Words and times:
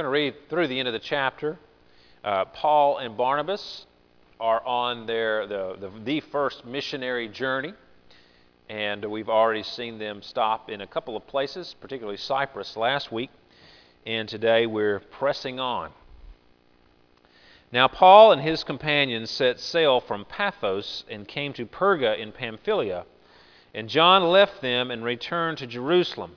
going 0.00 0.10
to 0.10 0.18
read 0.18 0.48
through 0.48 0.66
the 0.66 0.78
end 0.78 0.88
of 0.88 0.94
the 0.94 0.98
chapter. 0.98 1.58
Uh, 2.24 2.46
Paul 2.46 2.96
and 2.96 3.18
Barnabas 3.18 3.84
are 4.40 4.64
on 4.64 5.04
their 5.04 5.46
the, 5.46 5.76
the, 5.78 5.90
the 6.02 6.20
first 6.20 6.64
missionary 6.64 7.28
journey, 7.28 7.74
and 8.70 9.04
we've 9.04 9.28
already 9.28 9.62
seen 9.62 9.98
them 9.98 10.22
stop 10.22 10.70
in 10.70 10.80
a 10.80 10.86
couple 10.86 11.18
of 11.18 11.26
places, 11.26 11.76
particularly 11.82 12.16
Cyprus 12.16 12.78
last 12.78 13.12
week, 13.12 13.28
and 14.06 14.26
today 14.26 14.64
we're 14.64 15.00
pressing 15.00 15.60
on. 15.60 15.90
Now, 17.70 17.86
Paul 17.86 18.32
and 18.32 18.40
his 18.40 18.64
companions 18.64 19.30
set 19.30 19.60
sail 19.60 20.00
from 20.00 20.24
Paphos 20.24 21.04
and 21.10 21.28
came 21.28 21.52
to 21.52 21.66
Perga 21.66 22.18
in 22.18 22.32
Pamphylia, 22.32 23.04
and 23.74 23.86
John 23.86 24.24
left 24.24 24.62
them 24.62 24.90
and 24.90 25.04
returned 25.04 25.58
to 25.58 25.66
Jerusalem. 25.66 26.36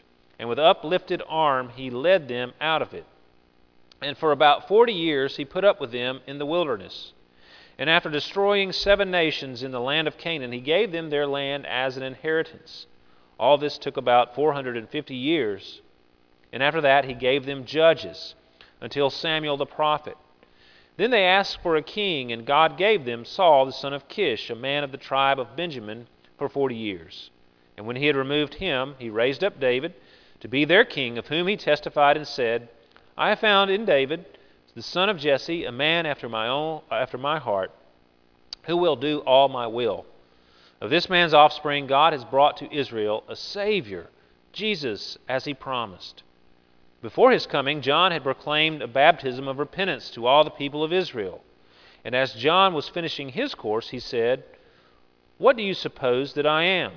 and 0.41 0.49
with 0.49 0.57
uplifted 0.57 1.21
arm 1.29 1.69
he 1.69 1.91
led 1.91 2.27
them 2.27 2.51
out 2.59 2.81
of 2.81 2.95
it. 2.95 3.05
And 4.01 4.17
for 4.17 4.31
about 4.31 4.67
forty 4.67 4.91
years 4.91 5.37
he 5.37 5.45
put 5.45 5.63
up 5.63 5.79
with 5.79 5.91
them 5.91 6.21
in 6.25 6.39
the 6.39 6.47
wilderness. 6.47 7.13
And 7.77 7.87
after 7.87 8.09
destroying 8.09 8.71
seven 8.71 9.11
nations 9.11 9.61
in 9.61 9.69
the 9.69 9.79
land 9.79 10.07
of 10.07 10.17
Canaan, 10.17 10.51
he 10.51 10.59
gave 10.59 10.91
them 10.91 11.11
their 11.11 11.27
land 11.27 11.67
as 11.67 11.95
an 11.95 12.01
inheritance. 12.01 12.87
All 13.39 13.59
this 13.59 13.77
took 13.77 13.97
about 13.97 14.33
450 14.33 15.15
years. 15.15 15.81
And 16.51 16.63
after 16.63 16.81
that, 16.81 17.05
he 17.05 17.13
gave 17.13 17.45
them 17.45 17.63
judges 17.63 18.33
until 18.81 19.11
Samuel 19.11 19.57
the 19.57 19.67
prophet. 19.67 20.17
Then 20.97 21.11
they 21.11 21.23
asked 21.23 21.61
for 21.61 21.75
a 21.75 21.83
king, 21.83 22.31
and 22.31 22.47
God 22.47 22.79
gave 22.79 23.05
them 23.05 23.25
Saul 23.25 23.67
the 23.67 23.71
son 23.71 23.93
of 23.93 24.07
Kish, 24.07 24.49
a 24.49 24.55
man 24.55 24.83
of 24.83 24.91
the 24.91 24.97
tribe 24.97 25.39
of 25.39 25.55
Benjamin, 25.55 26.07
for 26.37 26.49
forty 26.49 26.75
years. 26.75 27.29
And 27.77 27.85
when 27.85 27.95
he 27.95 28.07
had 28.07 28.15
removed 28.15 28.55
him, 28.55 28.95
he 28.97 29.09
raised 29.09 29.43
up 29.43 29.59
David 29.59 29.93
to 30.41 30.47
be 30.47 30.65
their 30.65 30.83
king, 30.83 31.17
of 31.17 31.27
whom 31.27 31.47
he 31.47 31.55
testified 31.55 32.17
and 32.17 32.27
said, 32.27 32.67
I 33.17 33.29
have 33.29 33.39
found 33.39 33.71
in 33.71 33.85
David, 33.85 34.25
the 34.75 34.81
son 34.81 35.09
of 35.09 35.17
Jesse, 35.17 35.65
a 35.65 35.71
man 35.71 36.05
after 36.05 36.27
my 36.27 36.47
own 36.47 36.81
after 36.89 37.17
my 37.17 37.39
heart, 37.39 37.71
who 38.63 38.77
will 38.77 38.95
do 38.95 39.19
all 39.19 39.49
my 39.49 39.67
will. 39.67 40.05
Of 40.79 40.89
this 40.89 41.09
man's 41.09 41.33
offspring 41.33 41.87
God 41.87 42.13
has 42.13 42.25
brought 42.25 42.57
to 42.57 42.75
Israel 42.75 43.23
a 43.27 43.35
Savior, 43.35 44.09
Jesus, 44.51 45.17
as 45.29 45.45
he 45.45 45.53
promised. 45.53 46.23
Before 47.01 47.31
his 47.31 47.45
coming, 47.45 47.81
John 47.81 48.11
had 48.11 48.23
proclaimed 48.23 48.81
a 48.81 48.87
baptism 48.87 49.47
of 49.47 49.59
repentance 49.59 50.09
to 50.11 50.25
all 50.25 50.43
the 50.43 50.49
people 50.49 50.83
of 50.83 50.93
Israel. 50.93 51.43
And 52.03 52.15
as 52.15 52.33
John 52.33 52.73
was 52.73 52.89
finishing 52.89 53.29
his 53.29 53.53
course, 53.53 53.89
he 53.89 53.99
said, 53.99 54.43
What 55.37 55.57
do 55.57 55.63
you 55.63 55.73
suppose 55.73 56.33
that 56.33 56.47
I 56.47 56.63
am? 56.63 56.93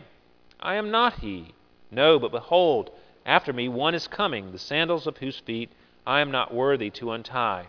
I 0.60 0.76
am 0.76 0.90
not 0.90 1.20
he. 1.20 1.54
No, 1.90 2.18
but 2.18 2.32
behold, 2.32 2.90
after 3.26 3.52
me 3.52 3.68
one 3.68 3.94
is 3.94 4.06
coming, 4.06 4.52
the 4.52 4.58
sandals 4.58 5.06
of 5.06 5.18
whose 5.18 5.38
feet 5.38 5.70
I 6.06 6.20
am 6.20 6.30
not 6.30 6.52
worthy 6.52 6.90
to 6.90 7.12
untie. 7.12 7.66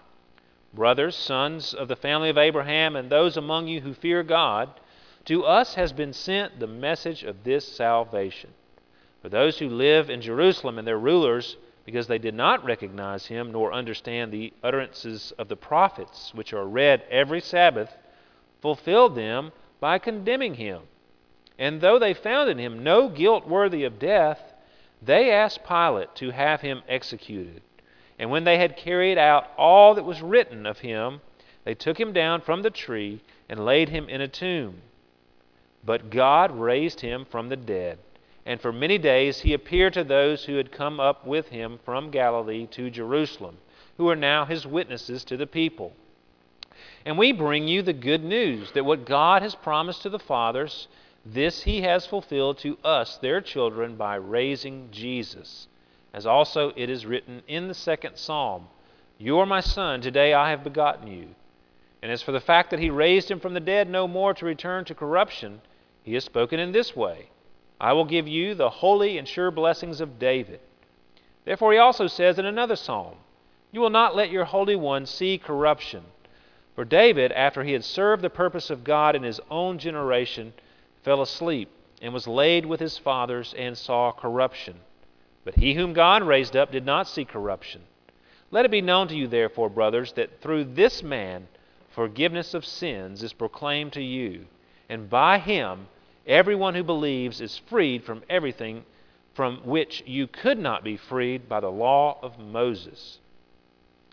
Brothers, 0.73 1.15
sons 1.15 1.73
of 1.73 1.87
the 1.87 1.95
family 1.95 2.29
of 2.29 2.37
Abraham, 2.37 2.95
and 2.95 3.09
those 3.09 3.37
among 3.37 3.67
you 3.67 3.79
who 3.81 3.93
fear 3.93 4.23
God, 4.23 4.69
to 5.25 5.45
us 5.45 5.75
has 5.75 5.93
been 5.93 6.11
sent 6.11 6.59
the 6.59 6.67
message 6.67 7.23
of 7.23 7.43
this 7.43 7.67
salvation. 7.67 8.53
For 9.21 9.29
those 9.29 9.57
who 9.57 9.69
live 9.69 10.09
in 10.09 10.21
Jerusalem 10.21 10.77
and 10.77 10.87
their 10.87 10.99
rulers, 10.99 11.57
because 11.85 12.07
they 12.07 12.17
did 12.17 12.33
not 12.33 12.65
recognize 12.65 13.27
him 13.27 13.51
nor 13.51 13.71
understand 13.71 14.31
the 14.31 14.51
utterances 14.61 15.31
of 15.37 15.47
the 15.47 15.55
prophets, 15.55 16.33
which 16.33 16.51
are 16.51 16.67
read 16.67 17.03
every 17.09 17.39
Sabbath, 17.39 17.95
fulfilled 18.61 19.15
them 19.15 19.51
by 19.79 19.97
condemning 19.99 20.55
him. 20.55 20.81
And 21.57 21.79
though 21.79 21.99
they 21.99 22.13
found 22.13 22.49
in 22.49 22.57
him 22.57 22.83
no 22.83 23.07
guilt 23.07 23.47
worthy 23.47 23.83
of 23.85 23.97
death, 23.99 24.53
they 25.05 25.31
asked 25.31 25.67
Pilate 25.67 26.15
to 26.15 26.31
have 26.31 26.61
him 26.61 26.81
executed. 26.87 27.61
And 28.17 28.29
when 28.29 28.43
they 28.43 28.57
had 28.57 28.77
carried 28.77 29.17
out 29.17 29.47
all 29.57 29.95
that 29.95 30.05
was 30.05 30.21
written 30.21 30.65
of 30.65 30.79
him, 30.79 31.21
they 31.63 31.75
took 31.75 31.99
him 31.99 32.13
down 32.13 32.41
from 32.41 32.61
the 32.61 32.69
tree 32.69 33.21
and 33.49 33.65
laid 33.65 33.89
him 33.89 34.07
in 34.07 34.21
a 34.21 34.27
tomb. 34.27 34.81
But 35.83 36.09
God 36.09 36.57
raised 36.57 37.01
him 37.01 37.25
from 37.25 37.49
the 37.49 37.55
dead. 37.55 37.99
And 38.45 38.61
for 38.61 38.71
many 38.71 38.97
days 38.97 39.41
he 39.41 39.53
appeared 39.53 39.93
to 39.93 40.03
those 40.03 40.45
who 40.45 40.55
had 40.55 40.71
come 40.71 40.99
up 40.99 41.25
with 41.25 41.49
him 41.49 41.79
from 41.83 42.11
Galilee 42.11 42.67
to 42.71 42.89
Jerusalem, 42.89 43.57
who 43.97 44.07
are 44.09 44.15
now 44.15 44.45
his 44.45 44.67
witnesses 44.67 45.23
to 45.25 45.37
the 45.37 45.47
people. 45.47 45.93
And 47.05 47.17
we 47.17 47.31
bring 47.31 47.67
you 47.67 47.81
the 47.81 47.93
good 47.93 48.23
news 48.23 48.71
that 48.71 48.85
what 48.85 49.05
God 49.05 49.41
has 49.41 49.55
promised 49.55 50.03
to 50.03 50.09
the 50.09 50.19
fathers, 50.19 50.87
this 51.25 51.63
he 51.63 51.81
has 51.81 52.05
fulfilled 52.05 52.59
to 52.59 52.77
us, 52.83 53.17
their 53.17 53.41
children, 53.41 53.95
by 53.95 54.15
raising 54.15 54.89
Jesus. 54.91 55.67
As 56.13 56.25
also 56.25 56.71
it 56.75 56.89
is 56.89 57.05
written 57.05 57.41
in 57.47 57.67
the 57.67 57.73
second 57.73 58.17
psalm 58.17 58.67
You 59.17 59.39
are 59.39 59.45
my 59.45 59.59
son, 59.59 60.01
today 60.01 60.33
I 60.33 60.51
have 60.51 60.63
begotten 60.63 61.07
you. 61.07 61.29
And 62.03 62.11
as 62.11 62.21
for 62.21 62.31
the 62.31 62.39
fact 62.39 62.69
that 62.69 62.79
he 62.79 62.91
raised 62.91 63.31
him 63.31 63.39
from 63.39 63.55
the 63.55 63.59
dead 63.59 63.89
no 63.89 64.07
more 64.07 64.33
to 64.35 64.45
return 64.45 64.85
to 64.85 64.93
corruption, 64.93 65.61
he 66.03 66.13
has 66.13 66.23
spoken 66.23 66.59
in 66.59 66.71
this 66.71 66.95
way 66.95 67.29
I 67.81 67.93
will 67.93 68.05
give 68.05 68.27
you 68.27 68.53
the 68.53 68.69
holy 68.69 69.17
and 69.17 69.27
sure 69.27 69.49
blessings 69.51 69.99
of 69.99 70.19
David. 70.19 70.59
Therefore, 71.43 71.73
he 71.73 71.79
also 71.79 72.07
says 72.07 72.39
in 72.39 72.45
another 72.45 72.75
psalm, 72.75 73.15
You 73.71 73.81
will 73.81 73.89
not 73.89 74.15
let 74.15 74.29
your 74.29 74.45
Holy 74.45 74.75
One 74.75 75.05
see 75.05 75.37
corruption. 75.37 76.03
For 76.75 76.85
David, 76.85 77.31
after 77.31 77.63
he 77.63 77.73
had 77.73 77.83
served 77.83 78.21
the 78.21 78.29
purpose 78.29 78.69
of 78.69 78.83
God 78.83 79.15
in 79.15 79.23
his 79.23 79.39
own 79.49 79.77
generation, 79.77 80.53
fell 81.05 81.21
asleep 81.21 81.69
and 82.01 82.13
was 82.13 82.27
laid 82.27 82.65
with 82.65 82.79
his 82.79 82.97
fathers 82.97 83.53
and 83.57 83.77
saw 83.77 84.11
corruption. 84.11 84.75
But 85.45 85.55
he 85.55 85.75
whom 85.75 85.93
God 85.93 86.23
raised 86.23 86.55
up 86.55 86.71
did 86.71 86.85
not 86.85 87.07
see 87.07 87.23
corruption. 87.23 87.83
Let 88.49 88.65
it 88.65 88.71
be 88.71 88.81
known 88.81 89.07
to 89.09 89.15
you, 89.15 89.27
therefore, 89.27 89.69
brothers, 89.69 90.11
that 90.13 90.41
through 90.41 90.65
this 90.65 91.03
man 91.03 91.47
forgiveness 91.91 92.53
of 92.53 92.65
sins 92.65 93.23
is 93.23 93.31
proclaimed 93.31 93.93
to 93.93 94.01
you, 94.01 94.47
and 94.89 95.09
by 95.09 95.37
him 95.37 95.87
everyone 96.27 96.75
who 96.75 96.83
believes 96.83 97.39
is 97.39 97.61
freed 97.69 98.03
from 98.03 98.23
everything 98.29 98.83
from 99.33 99.57
which 99.63 100.03
you 100.05 100.27
could 100.27 100.57
not 100.57 100.83
be 100.83 100.97
freed 100.97 101.47
by 101.47 101.59
the 101.59 101.71
law 101.71 102.17
of 102.21 102.39
Moses. 102.39 103.19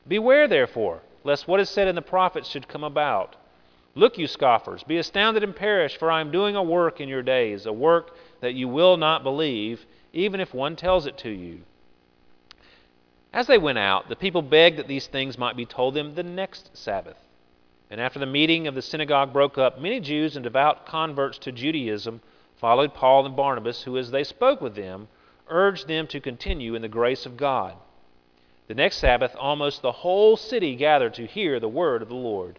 Beware, 0.07 0.47
therefore, 0.47 1.01
lest 1.25 1.49
what 1.49 1.61
is 1.61 1.71
said 1.71 1.89
in 1.89 1.95
the 1.95 2.03
prophets 2.03 2.49
should 2.49 2.69
come 2.69 2.85
about. 2.85 3.37
Look, 3.95 4.17
you 4.17 4.27
scoffers, 4.27 4.83
be 4.85 4.97
astounded 4.97 5.43
and 5.43 5.55
perish, 5.55 5.99
for 5.99 6.11
I 6.11 6.21
am 6.21 6.31
doing 6.31 6.57
a 6.57 6.63
work 6.63 7.01
in 7.01 7.09
your 7.09 7.23
days, 7.23 7.67
a 7.67 7.73
work 7.73 8.17
that 8.41 8.55
you 8.55 8.67
will 8.67 8.97
not 8.97 9.23
believe, 9.23 9.85
even 10.13 10.41
if 10.41 10.55
one 10.55 10.77
tells 10.77 11.07
it 11.07 11.19
to 11.19 11.31
you. 11.31 11.61
As 13.33 13.47
they 13.47 13.59
went 13.59 13.79
out, 13.79 14.09
the 14.09 14.17
people 14.17 14.43
begged 14.43 14.79
that 14.79 14.89
these 14.89 15.07
things 15.07 15.39
might 15.39 15.57
be 15.57 15.67
told 15.67 15.95
them 15.95 16.15
the 16.15 16.23
next 16.23 16.77
Sabbath. 16.77 17.17
And 17.91 18.01
after 18.01 18.19
the 18.19 18.27
meeting 18.27 18.67
of 18.67 18.75
the 18.75 18.83
synagogue 18.83 19.33
broke 19.33 19.59
up, 19.59 19.79
many 19.79 20.01
Jews 20.01 20.37
and 20.37 20.43
devout 20.43 20.87
converts 20.87 21.39
to 21.39 21.53
Judaism 21.53 22.23
followed 22.57 22.95
Paul 22.95 23.27
and 23.27 23.37
Barnabas, 23.37 23.83
who, 23.83 23.99
as 23.99 24.11
they 24.11 24.25
spoke 24.25 24.61
with 24.61 24.75
them, 24.75 25.09
urged 25.49 25.89
them 25.89 26.07
to 26.07 26.21
continue 26.21 26.75
in 26.75 26.81
the 26.81 26.89
grace 26.89 27.27
of 27.27 27.37
God. 27.37 27.75
The 28.69 28.75
next 28.75 28.99
Sabbath, 28.99 29.35
almost 29.39 29.83
the 29.83 29.93
whole 29.93 30.37
city 30.37 30.77
gathered 30.77 31.15
to 31.15 31.27
hear 31.27 31.59
the 31.59 31.69
word 31.69 32.01
of 32.01 32.09
the 32.09 32.15
Lord. 32.15 32.59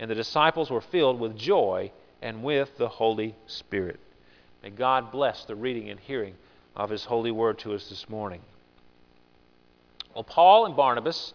And 0.00 0.10
the 0.10 0.14
disciples 0.14 0.70
were 0.70 0.80
filled 0.80 1.20
with 1.20 1.36
joy 1.36 1.92
and 2.22 2.42
with 2.42 2.78
the 2.78 2.88
Holy 2.88 3.36
Spirit. 3.46 4.00
May 4.62 4.70
God 4.70 5.12
bless 5.12 5.44
the 5.44 5.54
reading 5.54 5.90
and 5.90 6.00
hearing 6.00 6.34
of 6.74 6.88
His 6.88 7.04
holy 7.04 7.30
word 7.30 7.58
to 7.60 7.74
us 7.74 7.90
this 7.90 8.08
morning. 8.08 8.40
Well, 10.14 10.24
Paul 10.24 10.64
and 10.64 10.74
Barnabas 10.74 11.34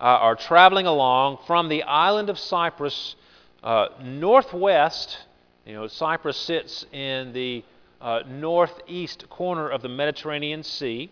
uh, 0.00 0.04
are 0.04 0.36
traveling 0.36 0.86
along 0.86 1.38
from 1.48 1.68
the 1.68 1.82
island 1.82 2.30
of 2.30 2.38
Cyprus 2.38 3.16
uh, 3.64 3.88
northwest. 4.00 5.18
You 5.66 5.74
know, 5.74 5.88
Cyprus 5.88 6.36
sits 6.36 6.86
in 6.92 7.32
the 7.32 7.64
uh, 8.00 8.20
northeast 8.28 9.28
corner 9.28 9.68
of 9.68 9.82
the 9.82 9.88
Mediterranean 9.88 10.62
Sea. 10.62 11.10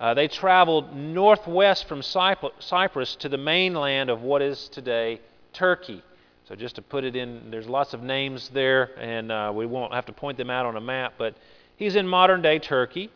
Uh, 0.00 0.14
they 0.14 0.26
traveled 0.26 0.96
northwest 0.96 1.86
from 1.86 2.02
Cyprus 2.02 3.16
to 3.20 3.28
the 3.28 3.38
mainland 3.38 4.10
of 4.10 4.22
what 4.22 4.42
is 4.42 4.68
today 4.68 5.20
Turkey. 5.52 6.02
So, 6.46 6.54
just 6.54 6.74
to 6.74 6.82
put 6.82 7.04
it 7.04 7.16
in, 7.16 7.50
there's 7.50 7.66
lots 7.66 7.94
of 7.94 8.02
names 8.02 8.50
there, 8.50 8.90
and 9.00 9.32
uh, 9.32 9.50
we 9.54 9.64
won't 9.64 9.94
have 9.94 10.04
to 10.06 10.12
point 10.12 10.36
them 10.36 10.50
out 10.50 10.66
on 10.66 10.76
a 10.76 10.80
map, 10.80 11.14
but 11.16 11.34
he's 11.76 11.96
in 11.96 12.06
modern 12.06 12.42
day 12.42 12.58
Turkey. 12.58 13.10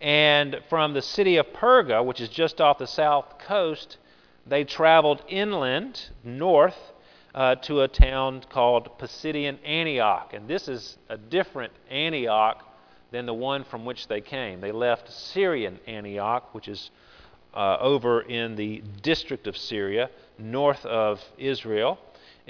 And 0.00 0.60
from 0.68 0.94
the 0.94 1.02
city 1.02 1.36
of 1.38 1.52
Perga, 1.52 2.04
which 2.04 2.20
is 2.20 2.28
just 2.28 2.60
off 2.60 2.78
the 2.78 2.86
south 2.86 3.40
coast, 3.40 3.98
they 4.46 4.62
traveled 4.62 5.20
inland, 5.28 6.00
north, 6.22 6.76
uh, 7.34 7.56
to 7.56 7.80
a 7.80 7.88
town 7.88 8.44
called 8.48 8.98
Pisidian 9.00 9.58
Antioch. 9.64 10.32
And 10.32 10.46
this 10.46 10.68
is 10.68 10.96
a 11.08 11.16
different 11.16 11.72
Antioch 11.90 12.64
than 13.10 13.26
the 13.26 13.34
one 13.34 13.64
from 13.64 13.84
which 13.84 14.06
they 14.06 14.20
came. 14.20 14.60
They 14.60 14.70
left 14.70 15.12
Syrian 15.12 15.80
Antioch, 15.88 16.54
which 16.54 16.68
is 16.68 16.92
uh, 17.52 17.78
over 17.80 18.20
in 18.20 18.54
the 18.54 18.80
district 19.02 19.48
of 19.48 19.56
Syria, 19.56 20.08
north 20.38 20.86
of 20.86 21.20
Israel 21.36 21.98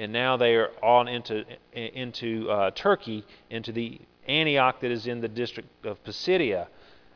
and 0.00 0.14
now 0.14 0.38
they 0.38 0.56
are 0.56 0.70
on 0.82 1.08
into 1.08 1.44
into 1.75 2.50
uh, 2.50 2.70
Turkey, 2.70 3.23
into 3.50 3.70
the 3.70 4.00
Antioch 4.26 4.81
that 4.81 4.91
is 4.91 5.06
in 5.06 5.20
the 5.20 5.29
district 5.29 5.69
of 5.85 6.02
Pisidia. 6.05 6.69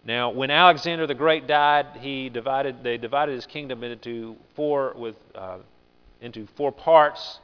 Now, 0.04 0.28
when 0.28 0.50
Alexander 0.50 1.06
the 1.06 1.14
Great 1.14 1.46
died, 1.46 1.86
he 2.00 2.28
divided 2.28 2.84
they 2.84 2.98
divided 2.98 3.32
his 3.32 3.46
kingdom 3.46 3.82
into 3.82 4.36
four 4.54 4.92
with 4.96 5.16
uh, 5.34 5.58
into 6.20 6.46
four 6.56 6.72
parts, 6.72 7.40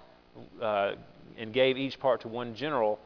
uh, 0.60 0.92
and 1.38 1.54
gave 1.54 1.78
each 1.78 1.98
part 1.98 2.20
to 2.20 2.28
one 2.28 2.54
general. 2.54 2.98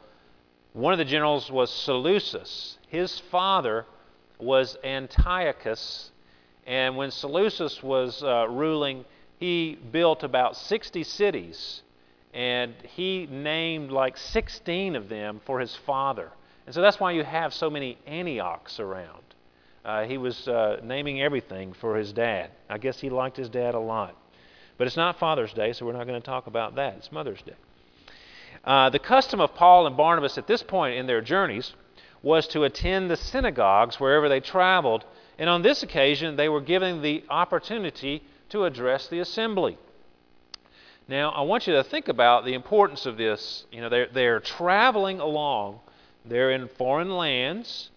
One 0.72 0.92
of 0.92 0.98
the 0.98 1.04
generals 1.04 1.52
was 1.52 1.72
Seleucus. 1.72 2.78
His 2.88 3.20
father 3.30 3.86
was 4.40 4.76
Antiochus, 4.82 6.10
and 6.66 6.96
when 6.96 7.12
Seleucus 7.12 7.80
was 7.80 8.24
uh, 8.24 8.48
ruling, 8.50 9.04
he 9.38 9.78
built 9.92 10.24
about 10.24 10.56
60 10.56 11.04
cities 11.04 11.82
and 12.34 12.74
he 12.96 13.26
named 13.30 13.92
like 13.92 14.16
16 14.16 14.96
of 14.96 15.08
them 15.08 15.40
for 15.46 15.60
his 15.60 15.74
father. 15.76 16.30
And 16.66 16.74
so 16.74 16.82
that's 16.82 16.98
why 16.98 17.12
you 17.12 17.22
have 17.22 17.54
so 17.54 17.70
many 17.70 17.96
Antiochs 18.06 18.80
around. 18.80 19.22
Uh, 19.84 20.04
he 20.04 20.18
was 20.18 20.48
uh, 20.48 20.80
naming 20.82 21.22
everything 21.22 21.72
for 21.74 21.96
his 21.96 22.12
dad. 22.12 22.50
I 22.68 22.78
guess 22.78 22.98
he 22.98 23.08
liked 23.08 23.36
his 23.36 23.48
dad 23.48 23.74
a 23.74 23.78
lot. 23.78 24.16
But 24.76 24.88
it's 24.88 24.96
not 24.96 25.18
Father's 25.18 25.52
Day, 25.52 25.72
so 25.72 25.86
we're 25.86 25.92
not 25.92 26.06
going 26.06 26.20
to 26.20 26.26
talk 26.26 26.48
about 26.48 26.74
that. 26.74 26.96
It's 26.96 27.12
Mother's 27.12 27.42
Day. 27.42 27.54
Uh, 28.64 28.90
the 28.90 28.98
custom 28.98 29.40
of 29.40 29.54
Paul 29.54 29.86
and 29.86 29.96
Barnabas 29.96 30.36
at 30.38 30.46
this 30.46 30.62
point 30.62 30.96
in 30.96 31.06
their 31.06 31.20
journeys 31.20 31.74
was 32.22 32.48
to 32.48 32.64
attend 32.64 33.10
the 33.10 33.16
synagogues 33.16 34.00
wherever 34.00 34.28
they 34.28 34.40
traveled, 34.40 35.04
and 35.38 35.50
on 35.50 35.62
this 35.62 35.82
occasion 35.82 36.36
they 36.36 36.48
were 36.48 36.62
given 36.62 37.02
the 37.02 37.22
opportunity 37.28 38.22
to 38.48 38.64
address 38.64 39.06
the 39.06 39.20
assembly. 39.20 39.76
Now, 41.06 41.30
I 41.30 41.42
want 41.42 41.66
you 41.66 41.74
to 41.74 41.84
think 41.84 42.08
about 42.08 42.44
the 42.44 42.54
importance 42.54 43.04
of 43.04 43.16
this. 43.16 43.66
You 43.70 43.82
know, 43.82 43.88
they're, 43.88 44.08
they're 44.12 44.40
traveling 44.40 45.20
along, 45.20 45.80
they're 46.24 46.50
in 46.50 46.68
foreign 46.68 47.10
lands, 47.10 47.90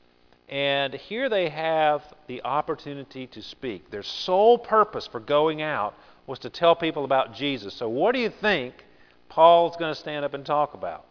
and 0.50 0.94
here 0.94 1.30
they 1.30 1.50
have 1.50 2.04
the 2.28 2.44
opportunity 2.44 3.28
to 3.28 3.42
speak. 3.42 3.90
Their 3.92 4.04
sole 4.04 4.58
purpose 4.58 5.08
for 5.08 5.22
going 5.22 5.62
out 5.62 5.96
was 6.26 6.40
to 6.40 6.50
tell 6.50 6.76
people 6.76 7.06
about 7.06 7.34
Jesus. 7.34 7.74
So, 7.74 7.88
what 7.88 8.14
do 8.14 8.20
you 8.20 8.30
think 8.30 8.74
Paul's 9.30 9.78
going 9.78 9.94
to 9.94 10.00
stand 10.00 10.26
up 10.26 10.34
and 10.34 10.46
talk 10.46 10.74
about? 10.74 11.06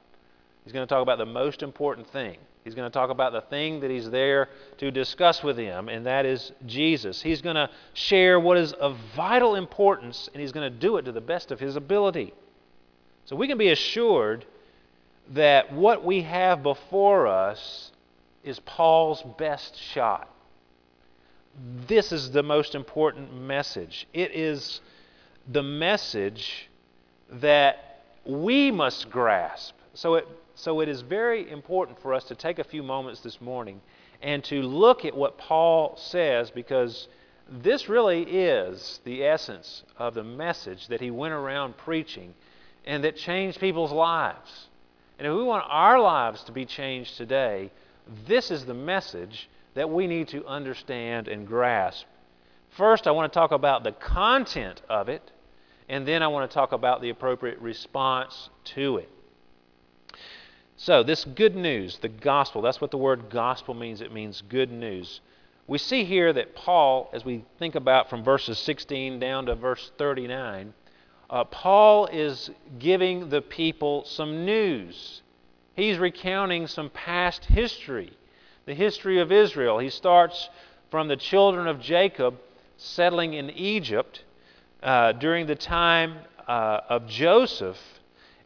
He's 0.65 0.73
going 0.73 0.87
to 0.87 0.93
talk 0.93 1.03
about 1.03 1.19
the 1.19 1.27
most 1.27 1.63
important 1.63 2.09
thing 2.11 2.37
He's 2.67 2.75
going 2.75 2.91
to 2.91 2.93
talk 2.93 3.11
about 3.11 3.33
the 3.33 3.43
thing 3.43 3.79
that 3.83 3.93
he's 3.93 4.11
there 4.11 4.49
to 4.79 4.91
discuss 4.91 5.41
with 5.41 5.57
him, 5.57 5.89
and 5.89 6.05
that 6.07 6.27
is 6.27 6.51
Jesus. 6.67 7.23
He's 7.23 7.41
going 7.41 7.55
to 7.55 7.71
share 7.95 8.41
what 8.41 8.57
is 8.57 8.73
of 8.73 8.97
vital 9.15 9.55
importance, 9.55 10.29
and 10.35 10.41
he's 10.41 10.51
going 10.51 10.73
to 10.73 10.77
do 10.77 10.97
it 10.97 11.03
to 11.03 11.13
the 11.13 11.21
best 11.21 11.53
of 11.53 11.61
his 11.61 11.77
ability. 11.77 12.35
So 13.27 13.37
we 13.37 13.47
can 13.47 13.57
be 13.57 13.69
assured 13.69 14.47
that 15.31 15.73
what 15.73 16.05
we 16.05 16.23
have 16.23 16.65
before 16.65 17.29
us 17.29 17.93
is 18.43 18.59
Paul's 18.59 19.23
best 19.39 19.81
shot. 19.81 20.29
This 21.87 22.11
is 22.11 22.33
the 22.33 22.43
most 22.43 22.75
important 22.75 23.33
message. 23.33 24.09
It 24.13 24.33
is 24.35 24.81
the 25.47 25.63
message 25.63 26.69
that 27.31 28.03
we 28.25 28.73
must 28.73 29.09
grasp. 29.09 29.77
So 29.95 30.17
it 30.17 30.27
so 30.57 30.81
it 30.81 30.89
is 30.89 31.03
very 31.03 31.49
important 31.51 32.01
for 32.01 32.15
us 32.15 32.25
to 32.25 32.35
take 32.35 32.59
a 32.59 32.65
few 32.65 32.83
moments 32.83 33.21
this 33.21 33.43
morning 33.43 33.81
and 34.23 34.43
to 34.45 34.63
look 34.63 35.05
at 35.05 35.15
what 35.15 35.37
Paul 35.37 35.97
says 35.99 36.51
because 36.51 37.09
this 37.49 37.91
really 37.91 38.23
is 38.23 39.01
the 39.05 39.23
essence 39.23 39.85
of 39.99 40.15
the 40.15 40.25
message 40.25 40.89
that 40.89 41.03
he 41.03 41.11
went 41.11 41.35
around 41.35 41.77
preaching 41.77 42.33
and 42.87 43.05
that 43.05 43.17
changed 43.17 43.61
people's 43.61 43.93
lives. 43.93 44.69
And 45.19 45.29
if 45.29 45.35
we 45.35 45.43
want 45.43 45.67
our 45.69 46.01
lives 46.01 46.43
to 46.45 46.53
be 46.53 46.65
changed 46.65 47.19
today, 47.19 47.71
this 48.27 48.51
is 48.51 48.65
the 48.65 48.75
message 48.75 49.51
that 49.75 49.91
we 49.91 50.07
need 50.07 50.29
to 50.29 50.47
understand 50.47 51.29
and 51.29 51.47
grasp. 51.47 52.07
First, 52.71 53.07
I 53.07 53.11
want 53.11 53.31
to 53.31 53.39
talk 53.39 53.53
about 53.53 53.85
the 53.85 53.93
content 53.93 54.81
of 54.89 55.11
it, 55.11 55.31
and 55.89 56.09
then 56.09 56.23
I 56.23 56.29
want 56.29 56.51
to 56.51 56.55
talk 56.55 56.73
about 56.73 57.03
the 57.03 57.11
appropriate 57.11 57.59
response 57.59 58.49
to 58.65 58.97
it. 58.99 59.11
So, 60.79 61.03
this 61.03 61.25
good 61.25 61.57
news, 61.57 61.99
the 61.99 62.09
gospel, 62.09 62.61
that's 62.61 62.81
what 62.83 62.91
the 62.91 62.99
word 62.99 63.31
gospel 63.31 63.73
means. 63.73 64.03
It 64.03 64.13
means 64.13 64.43
good 64.43 64.71
news. 64.71 65.21
We 65.67 65.79
see 65.79 66.05
here 66.05 66.33
that 66.35 66.55
Paul, 66.55 67.09
as 67.15 67.25
we 67.25 67.45
think 67.59 67.75
about 67.75 68.11
from 68.11 68.23
verses 68.23 68.59
16 68.59 69.19
down 69.19 69.47
to 69.47 69.55
verse 69.55 69.91
39, 69.97 70.75
uh, 71.31 71.45
Paul 71.45 72.07
is 72.07 72.51
giving 72.79 73.31
the 73.31 73.41
people 73.41 74.05
some 74.05 74.45
news. 74.45 75.23
He's 75.75 75.99
recounting 75.99 76.67
some 76.67 76.91
past 76.91 77.47
history, 77.47 78.13
the 78.67 78.75
history 78.75 79.19
of 79.19 79.33
Israel. 79.33 79.79
He 79.79 79.91
starts 79.91 80.51
from 80.91 81.09
the 81.09 81.17
children 81.17 81.67
of 81.67 81.81
Jacob 81.81 82.39
settling 82.77 83.33
in 83.33 83.51
Egypt 83.51 84.25
uh, 84.83 85.13
during 85.13 85.47
the 85.47 85.57
time 85.57 86.19
uh, 86.47 86.81
of 86.89 87.07
Joseph 87.07 87.79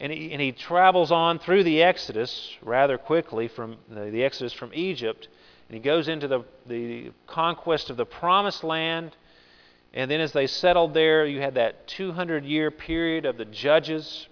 and 0.01 0.11
he, 0.11 0.33
and 0.33 0.41
he 0.41 0.53
travels 0.53 1.13
on 1.13 1.39
through 1.39 1.63
the 1.63 1.83
Exodus 1.83 2.57
rather 2.63 2.97
quickly 2.97 3.49
from 3.49 3.77
the, 3.89 4.11
the 4.11 4.25
Exodus 4.25 4.53
from 4.55 4.71
Egypt. 4.73 5.29
And 5.69 5.75
he 5.75 5.81
goes 5.81 6.09
into 6.09 6.27
the, 6.27 6.45
the 6.67 7.13
conquest 7.27 7.91
of 7.91 7.99
the 7.99 8.07
promised 8.07 8.65
land. 8.65 9.15
And 9.93 10.11
then 10.11 10.21
as 10.21 10.33
they 10.33 10.47
settled 10.47 10.95
there, 10.95 11.27
you 11.27 11.41
had 11.41 11.55
that 11.55 11.87
200 11.87 12.45
year 12.47 12.71
period 12.71 13.27
of 13.27 13.37
the 13.37 13.45
judges. 13.45 14.27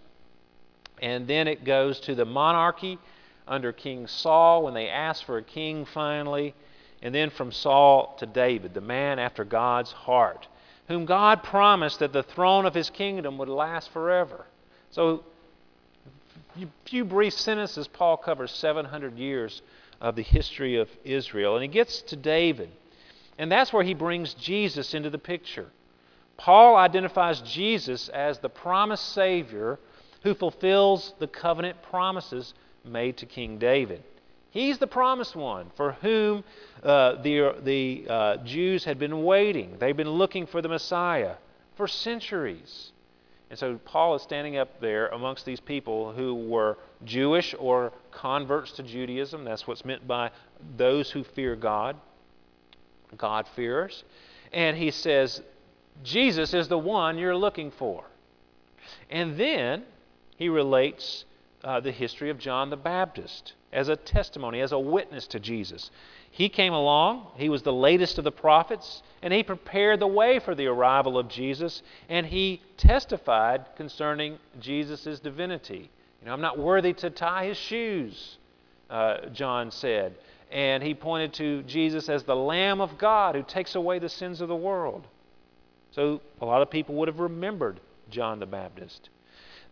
And 1.03 1.29
then 1.29 1.47
it 1.47 1.65
goes 1.65 2.01
to 2.01 2.15
the 2.15 2.25
monarchy 2.25 2.99
under 3.47 3.71
King 3.73 4.07
Saul 4.07 4.63
when 4.63 4.73
they 4.73 4.89
ask 4.89 5.25
for 5.25 5.37
a 5.37 5.43
king 5.43 5.85
finally. 5.85 6.55
And 7.03 7.15
then 7.15 7.29
from 7.29 7.53
Saul 7.53 8.17
to 8.19 8.27
David, 8.27 8.73
the 8.73 8.81
man 8.81 9.19
after 9.19 9.45
God's 9.45 9.93
heart, 9.93 10.49
whom 10.89 11.05
God 11.05 11.43
promised 11.43 11.99
that 11.99 12.15
the 12.15 12.23
throne 12.23 12.65
of 12.65 12.75
his 12.75 12.89
kingdom 12.89 13.37
would 13.37 13.51
last 13.51 13.91
forever. 13.91 14.47
So 14.91 15.23
few 16.85 17.05
brief 17.05 17.35
sentences, 17.35 17.87
Paul 17.89 18.17
covers 18.17 18.51
700 18.53 19.19
years 19.19 19.63
of 20.01 20.17
the 20.17 20.23
history 20.23 20.77
of 20.77 20.89
Israel. 21.05 21.55
And 21.55 21.63
he 21.63 21.69
gets 21.69 22.03
to 22.03 22.17
David. 22.17 22.71
And 23.39 23.51
that's 23.51 23.73
where 23.73 23.85
he 23.85 23.95
brings 23.95 24.35
Jesus 24.35 24.95
into 24.95 25.11
the 25.11 25.19
picture. 25.19 25.67
Paul 26.37 26.77
identifies 26.77 27.41
Jesus 27.41 28.09
as 28.09 28.39
the 28.39 28.49
promised 28.49 29.13
Savior 29.13 29.79
who 30.23 30.35
fulfills 30.35 31.15
the 31.19 31.27
covenant 31.27 31.83
promises 31.83 32.55
made 32.85 33.17
to 33.19 33.27
King 33.27 33.59
David. 33.59 34.03
He's 34.51 34.79
the 34.79 34.87
promised 34.87 35.37
one 35.37 35.71
for 35.77 35.93
whom 35.93 36.43
uh, 36.83 37.23
the, 37.23 37.55
the 37.63 38.07
uh, 38.09 38.37
Jews 38.39 38.85
had 38.85 38.99
been 38.99 39.23
waiting. 39.25 39.77
They've 39.79 39.97
been 39.97 40.11
looking 40.11 40.47
for 40.47 40.63
the 40.63 40.69
Messiah 40.69 41.35
for 41.77 41.87
centuries. 41.87 42.93
And 43.51 43.59
so 43.59 43.79
Paul 43.85 44.15
is 44.15 44.23
standing 44.23 44.59
up 44.59 44.81
there 44.81 45.09
amongst 45.09 45.47
these 45.47 45.61
people 45.61 46.13
who 46.13 46.35
were 46.35 46.77
Jewish 47.05 47.55
or 47.59 47.93
converts 48.11 48.73
to 48.73 48.83
Judaism. 48.83 49.45
That's 49.45 49.67
what's 49.67 49.85
meant 49.85 50.07
by 50.07 50.31
those 50.77 51.11
who 51.11 51.25
fear 51.25 51.57
God, 51.57 51.97
God-fearers. 53.17 54.05
And 54.53 54.77
he 54.77 54.91
says, 54.91 55.43
Jesus 56.05 56.53
is 56.53 56.69
the 56.69 56.79
one 56.79 57.17
you're 57.17 57.37
looking 57.37 57.71
for. 57.71 58.05
And 59.09 59.39
then 59.39 59.85
he 60.37 60.49
relates 60.49 61.25
uh, 61.65 61.81
the 61.81 61.93
history 61.93 62.31
of 62.31 62.39
John 62.39 62.71
the 62.71 62.77
Baptist 62.77 63.55
as 63.73 63.89
a 63.89 63.97
testimony, 63.97 64.61
as 64.61 64.73
a 64.73 64.79
witness 64.79 65.27
to 65.29 65.41
Jesus. 65.41 65.91
He 66.31 66.49
came 66.49 66.73
along, 66.73 67.27
he 67.37 67.49
was 67.49 67.63
the 67.63 67.73
latest 67.73 68.19
of 68.19 68.25
the 68.25 68.33
prophets, 68.33 69.03
and 69.23 69.33
he 69.33 69.43
prepared 69.43 70.01
the 70.01 70.07
way 70.07 70.39
for 70.39 70.55
the 70.55 70.67
arrival 70.67 71.19
of 71.19 71.29
Jesus, 71.29 71.83
and 72.09 72.27
he 72.27 72.63
testified 72.77 73.67
concerning 73.77 74.39
Jesus' 74.61 75.19
divinity. 75.21 75.91
You 76.21 76.27
know, 76.27 76.33
I'm 76.33 76.41
not 76.41 76.59
worthy 76.59 76.93
to 76.95 77.11
tie 77.11 77.47
his 77.47 77.57
shoes, 77.57 78.39
uh, 78.91 79.27
John 79.33 79.71
said. 79.71 80.15
And 80.51 80.83
he 80.83 80.95
pointed 80.95 81.35
to 81.35 81.63
Jesus 81.65 82.09
as 82.09 82.25
the 82.25 82.37
Lamb 82.37 82.81
of 82.81 82.99
God 82.99 83.35
who 83.35 83.43
takes 83.43 83.75
away 83.75 83.99
the 83.99 84.09
sins 84.09 84.41
of 84.41 84.49
the 84.49 84.57
world. 84.57 85.07
So 85.91 86.21
a 86.41 86.47
lot 86.47 86.63
of 86.63 86.71
people 86.71 86.95
would 86.97 87.09
have 87.09 87.21
remembered 87.21 87.81
John 88.11 88.39
the 88.39 88.47
Baptist. 88.47 89.11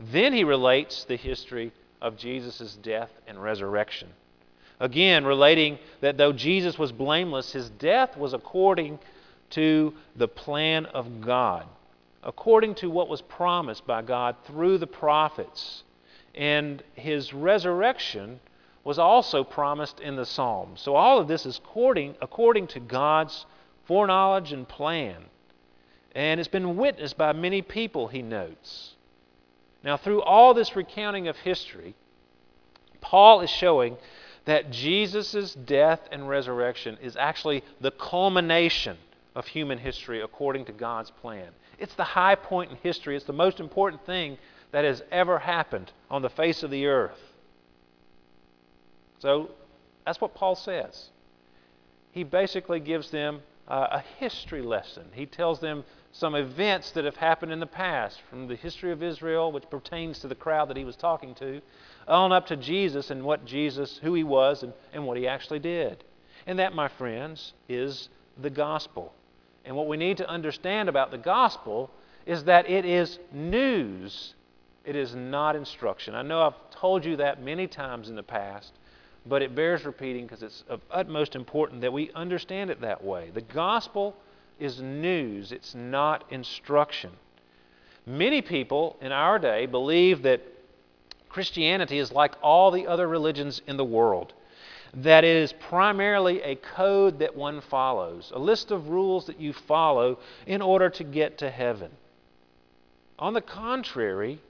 Then 0.01 0.33
he 0.33 0.45
relates 0.45 1.05
the 1.05 1.17
history 1.17 1.73
of 2.03 2.17
Jesus' 2.17 2.77
death 2.83 3.11
and 3.27 3.43
resurrection. 3.43 4.09
Again, 4.79 5.25
relating 5.25 5.79
that 6.01 6.17
though 6.17 6.33
Jesus 6.33 6.79
was 6.79 6.93
blameless, 6.93 7.53
his 7.53 7.71
death 7.71 8.17
was 8.17 8.33
according 8.33 8.99
to 9.51 9.95
the 10.17 10.29
plan 10.29 10.87
of 10.87 11.21
God, 11.21 11.67
according 12.23 12.75
to 12.77 12.91
what 12.91 13.09
was 13.09 13.23
promised 13.23 13.87
by 13.87 14.03
God 14.03 14.37
through 14.45 14.79
the 14.79 14.87
prophets. 14.87 15.85
And 16.35 16.83
his 16.95 17.33
resurrection 17.33 18.41
was 18.85 18.99
also 18.99 19.43
promised 19.43 20.01
in 20.01 20.17
the 20.17 20.27
Psalms. 20.27 20.81
So 20.81 20.95
all 20.95 21.19
of 21.19 21.29
this 21.29 21.47
is 21.47 21.59
according, 21.59 22.17
according 22.21 22.69
to 22.69 22.81
God's 22.81 23.47
foreknowledge 23.87 24.53
and 24.53 24.69
plan. 24.69 25.25
And 26.15 26.41
it's 26.41 26.49
been 26.49 26.77
witnessed 26.77 27.19
by 27.19 27.33
many 27.33 27.63
people, 27.63 28.09
he 28.09 28.23
notes. 28.23 28.95
Now, 29.83 29.97
through 29.97 30.23
all 30.23 30.55
this 30.55 30.75
recounting 30.75 31.29
of 31.29 31.37
history, 31.37 31.95
Paul 33.01 33.41
is 33.41 33.51
showing 33.51 33.97
that 34.47 34.71
Jesus' 34.71 35.55
death 35.55 36.01
and 36.11 36.29
resurrection 36.29 36.97
is 37.03 37.17
actually 37.17 37.63
the 37.81 37.91
culmination 37.91 38.97
of 39.35 39.47
human 39.47 39.79
history 39.79 40.23
according 40.23 40.65
to 40.65 40.73
God's 40.73 41.11
plan. 41.11 41.49
It's 41.79 41.95
the 41.95 42.05
high 42.05 42.37
point 42.37 42.71
in 42.71 42.79
history, 42.79 43.17
it's 43.17 43.27
the 43.27 43.33
most 43.33 43.61
important 43.61 44.07
thing 44.07 44.39
that 44.73 44.85
has 44.85 45.03
ever 45.11 45.39
happened 45.39 45.93
on 46.11 46.23
the 46.23 46.31
face 46.31 46.63
of 46.63 46.71
the 46.71 46.87
earth. 46.87 47.21
So 49.19 49.51
that's 50.05 50.21
what 50.21 50.35
Paul 50.35 50.55
says. 50.55 51.11
He 52.13 52.25
basically 52.25 52.81
gives 52.81 53.11
them 53.11 53.43
uh, 53.69 53.89
a 53.91 54.05
history 54.19 54.63
lesson. 54.63 55.05
He 55.13 55.27
tells 55.27 55.61
them 55.61 55.85
some 56.19 56.35
events 56.35 56.93
that 56.93 57.05
have 57.05 57.17
happened 57.17 57.53
in 57.53 57.61
the 57.61 57.67
past 57.67 58.23
from 58.31 58.49
the 58.49 58.57
history 58.57 58.91
of 58.91 59.03
Israel, 59.03 59.53
which 59.53 59.69
pertains 59.69 60.19
to 60.21 60.29
the 60.29 60.35
crowd 60.35 60.69
that 60.69 60.77
he 60.77 60.85
was 60.85 60.97
talking 60.97 61.35
to, 61.35 61.61
on 62.09 62.33
up 62.33 62.47
to 62.47 62.57
Jesus 62.57 63.11
and 63.11 63.23
what 63.23 63.45
Jesus, 63.45 64.01
who 64.03 64.15
he 64.15 64.25
was, 64.25 64.63
and, 64.63 64.73
and 64.95 65.07
what 65.07 65.19
he 65.19 65.29
actually 65.29 65.59
did. 65.59 66.05
And 66.47 66.59
that, 66.59 66.75
my 66.75 66.89
friends, 66.89 67.53
is 67.69 68.09
the 68.41 68.49
gospel. 68.49 69.13
And 69.67 69.77
what 69.77 69.89
we 69.89 69.99
need 69.99 70.17
to 70.19 70.29
understand 70.29 70.89
about 70.89 71.11
the 71.11 71.19
gospel 71.19 71.91
is 72.25 72.45
that 72.45 72.71
it 72.71 72.87
is 72.87 73.19
news, 73.31 74.35
it 74.87 74.97
is 74.97 75.15
not 75.15 75.55
instruction. 75.55 76.15
I 76.15 76.23
know 76.23 76.41
I've 76.41 76.71
told 76.71 77.05
you 77.05 77.17
that 77.17 77.43
many 77.43 77.67
times 77.67 78.09
in 78.09 78.17
the 78.17 78.23
past, 78.23 78.73
but 79.27 79.43
it 79.43 79.55
bears 79.55 79.85
repeating 79.85 80.25
because 80.25 80.43
it's 80.43 80.65
of 80.69 80.81
utmost 80.91 81.35
importance 81.37 81.83
that 81.83 81.93
we 81.93 82.11
understand 82.15 82.71
it 82.71 82.81
that 82.81 83.05
way. 83.05 83.31
The 83.35 83.43
gospel 83.43 84.17
is 84.59 84.81
news, 84.81 85.53
it's 85.53 85.75
not 85.75 86.25
instruction. 86.31 87.11
Many 88.07 88.41
people 88.41 88.97
in 89.01 89.13
our 89.13 89.39
day 89.39 89.67
believe 89.67 90.23
that 90.23 90.41
Christianity 91.29 91.99
is 91.99 92.13
like 92.13 92.35
all 92.43 92.71
the 92.71 92.87
other 92.87 93.07
religions 93.07 93.61
in 93.67 93.77
the 93.77 93.85
world, 93.85 94.33
that 94.95 95.25
it 95.25 95.37
is 95.37 95.53
primarily 95.53 96.41
a 96.43 96.55
code 96.55 97.19
that 97.19 97.37
one 97.37 97.61
follows, 97.61 98.33
a 98.35 98.39
list 98.39 98.71
of 98.71 98.89
rules 98.89 99.27
that 99.27 99.41
you 99.41 99.53
follow 99.53 100.19
in 100.47 100.63
order 100.63 100.89
to 100.89 101.05
get 101.05 101.39
to 101.39 101.51
heaven. 101.51 101.91
On 103.19 103.35
the 103.35 103.41
contrary, 103.41 104.41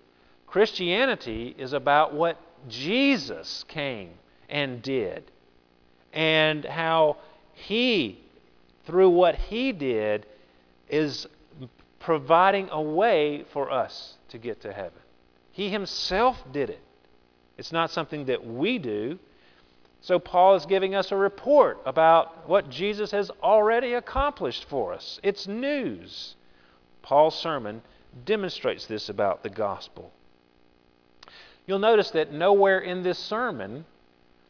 Christianity 0.46 1.54
is 1.58 1.72
about 1.72 2.14
what 2.14 2.40
Jesus 2.68 3.64
came 3.68 4.10
and 4.48 4.82
did, 4.82 5.30
and 6.12 6.64
how 6.64 7.16
He 7.54 8.20
through 8.86 9.10
what 9.10 9.34
He 9.34 9.72
did, 9.72 10.26
is 10.88 11.26
providing 11.98 12.68
a 12.70 12.80
way 12.80 13.44
for 13.52 13.70
us 13.70 14.14
to 14.28 14.38
get 14.38 14.60
to 14.62 14.72
heaven. 14.72 15.00
He 15.52 15.68
Himself 15.68 16.42
did 16.52 16.70
it. 16.70 16.80
It's 17.58 17.72
not 17.72 17.90
something 17.90 18.26
that 18.26 18.46
we 18.46 18.78
do. 18.78 19.18
So, 20.02 20.18
Paul 20.18 20.54
is 20.54 20.66
giving 20.66 20.94
us 20.94 21.10
a 21.10 21.16
report 21.16 21.80
about 21.84 22.48
what 22.48 22.70
Jesus 22.70 23.10
has 23.10 23.30
already 23.42 23.94
accomplished 23.94 24.66
for 24.68 24.92
us. 24.92 25.18
It's 25.22 25.48
news. 25.48 26.36
Paul's 27.02 27.36
sermon 27.36 27.82
demonstrates 28.24 28.86
this 28.86 29.08
about 29.08 29.42
the 29.42 29.50
gospel. 29.50 30.12
You'll 31.66 31.78
notice 31.80 32.10
that 32.12 32.32
nowhere 32.32 32.78
in 32.78 33.02
this 33.02 33.18
sermon 33.18 33.84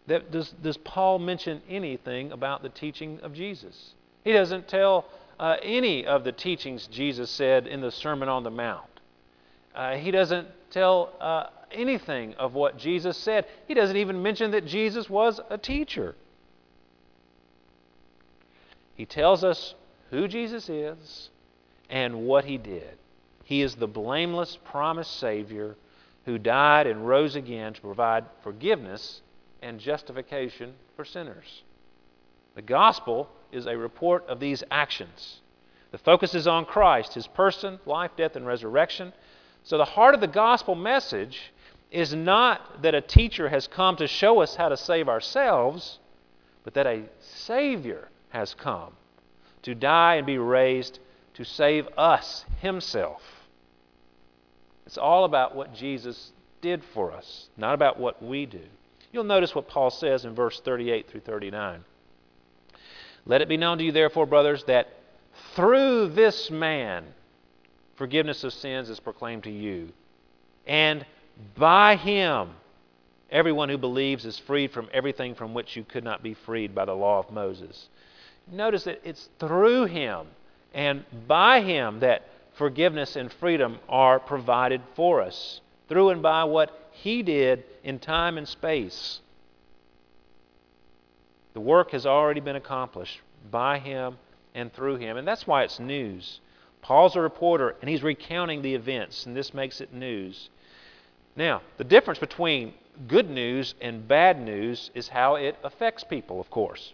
that 0.07 0.31
does, 0.31 0.51
does 0.63 0.77
Paul 0.77 1.19
mention 1.19 1.63
anything 1.69 2.33
about 2.33 2.63
the 2.63 2.69
teaching 2.69 3.21
of 3.23 3.33
Jesus. 3.33 3.95
He 4.27 4.33
doesn't 4.33 4.67
tell 4.67 5.05
uh, 5.39 5.55
any 5.63 6.05
of 6.05 6.25
the 6.25 6.33
teachings 6.33 6.89
Jesus 6.89 7.31
said 7.31 7.69
in 7.69 7.81
the 7.81 7.93
Sermon 7.93 8.29
on 8.29 8.43
the 8.43 8.51
Mount. 8.51 8.91
Uh, 9.73 9.95
he 9.95 10.11
doesn't 10.11 10.49
tell 10.73 11.13
uh, 11.21 11.45
anything 11.71 12.35
of 12.35 12.53
what 12.53 12.77
Jesus 12.77 13.17
said. 13.17 13.47
He 13.69 13.75
doesn't 13.75 13.97
even 13.97 14.21
mention 14.25 14.51
that 14.51 14.67
Jesus 14.67 15.09
was 15.09 15.41
a 15.49 15.57
teacher. 15.57 16.17
He 18.97 19.07
tells 19.07 19.45
us 19.45 19.77
who 20.11 20.27
Jesus 20.27 20.69
is 20.69 21.31
and 21.89 22.27
what 22.27 22.47
he 22.47 22.59
did. 22.59 22.99
He 23.45 23.63
is 23.63 23.77
the 23.77 23.87
blameless, 23.87 24.59
promised 24.65 25.21
Savior 25.21 25.77
who 26.25 26.37
died 26.37 26.89
and 26.89 27.07
rose 27.07 27.37
again 27.37 27.75
to 27.75 27.81
provide 27.81 28.25
forgiveness 28.43 29.23
and 29.63 29.79
justification 29.79 30.75
for 30.97 31.05
sinners. 31.05 31.63
The 32.57 32.63
gospel 32.63 33.31
is 33.53 33.67
a 33.67 33.77
report 33.77 34.27
of 34.29 34.41
these 34.41 34.63
actions. 34.71 35.41
The 35.93 35.99
focus 35.99 36.35
is 36.35 36.47
on 36.47 36.65
Christ, 36.65 37.15
his 37.15 37.27
person, 37.27 37.79
life, 37.87 38.11
death, 38.17 38.37
and 38.37 38.47
resurrection. 38.47 39.13
So 39.63 39.79
the 39.79 39.85
heart 39.85 40.15
of 40.15 40.21
the 40.21 40.27
gospel 40.27 40.75
message 40.75 41.53
is 41.91 42.13
not 42.13 42.83
that 42.83 42.95
a 42.95 43.01
teacher 43.01 43.49
has 43.49 43.67
come 43.67 43.97
to 43.97 44.07
show 44.07 44.41
us 44.41 44.57
how 44.57 44.69
to 44.69 44.77
save 44.77 45.09
ourselves, 45.09 45.99
but 46.65 46.75
that 46.75 46.87
a 46.87 47.05
Savior 47.21 48.09
has 48.31 48.55
come 48.55 48.93
to 49.63 49.75
die 49.75 50.17
and 50.17 50.27
be 50.27 50.39
raised 50.39 50.99
to 51.35 51.45
save 51.45 51.89
us 51.97 52.45
himself. 52.61 53.23
It's 54.87 54.99
all 54.99 55.25
about 55.25 55.55
what 55.57 55.75
Jesus 55.75 56.33
did 56.61 56.83
for 56.95 57.13
us, 57.13 57.49
not 57.57 57.75
about 57.75 57.99
what 57.99 58.23
we 58.23 58.47
do. 58.47 58.63
You'll 59.13 59.25
notice 59.25 59.55
what 59.55 59.69
Paul 59.69 59.91
says 59.91 60.25
in 60.25 60.35
verse 60.35 60.61
38 60.61 61.09
through 61.09 61.21
39. 61.21 61.85
Let 63.27 63.43
it 63.43 63.49
be 63.49 63.57
known 63.57 63.79
to 63.79 63.85
you, 63.85 63.93
therefore, 63.93 64.27
brothers, 64.27 64.65
that 64.65 64.89
through 65.55 66.09
this 66.09 66.51
man 66.51 67.05
forgiveness 67.97 68.45
of 68.45 68.53
sins 68.53 68.89
is 68.89 69.01
proclaimed 69.01 69.45
to 69.45 69.51
you. 69.51 69.93
And 70.67 71.05
by 71.57 71.97
him, 71.97 72.51
everyone 73.31 73.69
who 73.69 73.79
believes 73.79 74.25
is 74.25 74.39
freed 74.39 74.71
from 74.71 74.89
everything 74.93 75.35
from 75.35 75.55
which 75.55 75.77
you 75.77 75.85
could 75.85 76.05
not 76.05 76.23
be 76.23 76.35
freed 76.35 76.75
by 76.75 76.85
the 76.85 76.95
law 76.95 77.19
of 77.19 77.31
Moses. 77.31 77.89
Notice 78.51 78.85
that 78.85 79.01
it's 79.03 79.29
through 79.39 79.87
him 79.87 80.27
and 80.73 81.05
by 81.27 81.63
him 81.63 82.01
that 82.01 82.29
forgiveness 82.55 83.17
and 83.17 83.33
freedom 83.33 83.79
are 83.89 84.21
provided 84.21 84.81
for 84.95 85.21
us, 85.21 85.61
through 85.89 86.11
and 86.11 86.23
by 86.23 86.45
what 86.45 86.91
he 86.93 87.23
did 87.23 87.65
in 87.83 87.99
time 87.99 88.39
and 88.39 88.47
space. 88.47 89.21
The 91.57 91.63
work 91.63 91.93
has 91.93 92.05
already 92.05 92.41
been 92.41 92.57
accomplished 92.57 93.19
by 93.51 93.79
him 93.79 94.19
and 94.55 94.71
through 94.71 94.97
him. 94.97 95.17
And 95.17 95.27
that's 95.27 95.47
why 95.47 95.63
it's 95.63 95.81
news. 95.81 96.41
Paul's 96.83 97.17
a 97.17 97.21
reporter, 97.23 97.77
and 97.81 97.89
he's 97.89 98.03
recounting 98.03 98.61
the 98.61 98.75
events, 98.75 99.25
and 99.25 99.35
this 99.35 99.55
makes 99.55 99.81
it 99.81 99.91
news. 99.91 100.51
Now, 101.35 101.63
the 101.79 101.85
difference 101.85 102.19
between 102.19 102.75
good 103.09 103.31
news 103.31 103.75
and 103.81 104.07
bad 104.07 104.39
news 104.39 104.91
is 104.95 105.09
how 105.09 105.37
it 105.37 105.57
affects 105.65 106.05
people, 106.05 106.43
of 106.43 106.51
course. 106.51 106.93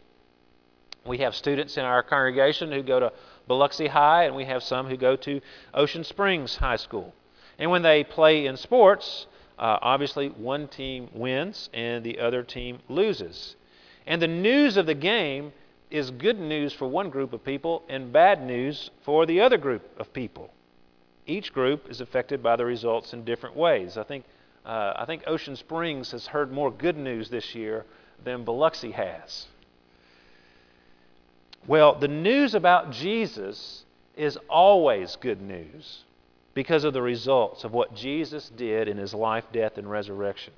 We 1.04 1.18
have 1.18 1.34
students 1.34 1.76
in 1.76 1.84
our 1.84 2.04
congregation 2.04 2.70
who 2.70 2.84
go 2.84 3.00
to 3.00 3.12
Biloxi 3.48 3.88
High, 3.88 4.26
and 4.26 4.36
we 4.36 4.44
have 4.44 4.62
some 4.62 4.86
who 4.86 4.96
go 4.96 5.16
to 5.16 5.40
Ocean 5.74 6.04
Springs 6.04 6.54
High 6.54 6.76
School. 6.76 7.12
And 7.58 7.72
when 7.72 7.82
they 7.82 8.04
play 8.04 8.46
in 8.46 8.56
sports, 8.56 9.26
uh, 9.58 9.78
obviously 9.82 10.28
one 10.28 10.68
team 10.68 11.08
wins 11.12 11.68
and 11.74 12.04
the 12.04 12.20
other 12.20 12.44
team 12.44 12.78
loses. 12.88 13.56
And 14.06 14.20
the 14.20 14.28
news 14.28 14.76
of 14.76 14.86
the 14.86 14.94
game 14.94 15.52
is 15.90 16.10
good 16.10 16.38
news 16.38 16.72
for 16.72 16.88
one 16.88 17.10
group 17.10 17.32
of 17.32 17.44
people 17.44 17.82
and 17.88 18.12
bad 18.12 18.44
news 18.44 18.90
for 19.04 19.26
the 19.26 19.40
other 19.40 19.58
group 19.58 19.82
of 19.98 20.12
people. 20.12 20.50
Each 21.26 21.52
group 21.52 21.88
is 21.88 22.00
affected 22.00 22.42
by 22.42 22.56
the 22.56 22.64
results 22.64 23.12
in 23.12 23.24
different 23.24 23.54
ways. 23.54 23.96
I 23.96 24.02
think, 24.02 24.24
uh, 24.64 24.94
I 24.96 25.04
think 25.04 25.22
Ocean 25.26 25.54
Springs 25.54 26.10
has 26.10 26.26
heard 26.26 26.50
more 26.50 26.70
good 26.70 26.96
news 26.96 27.28
this 27.28 27.54
year 27.54 27.84
than 28.24 28.44
Biloxi 28.44 28.90
has. 28.92 29.46
Well, 31.66 31.94
the 31.94 32.08
news 32.08 32.54
about 32.54 32.90
Jesus 32.90 33.84
is 34.16 34.36
always 34.48 35.16
good 35.16 35.40
news 35.40 36.04
because 36.54 36.84
of 36.84 36.92
the 36.92 37.02
results 37.02 37.64
of 37.64 37.72
what 37.72 37.94
Jesus 37.94 38.50
did 38.56 38.88
in 38.88 38.96
his 38.96 39.14
life, 39.14 39.44
death, 39.52 39.78
and 39.78 39.88
resurrection. 39.88 40.52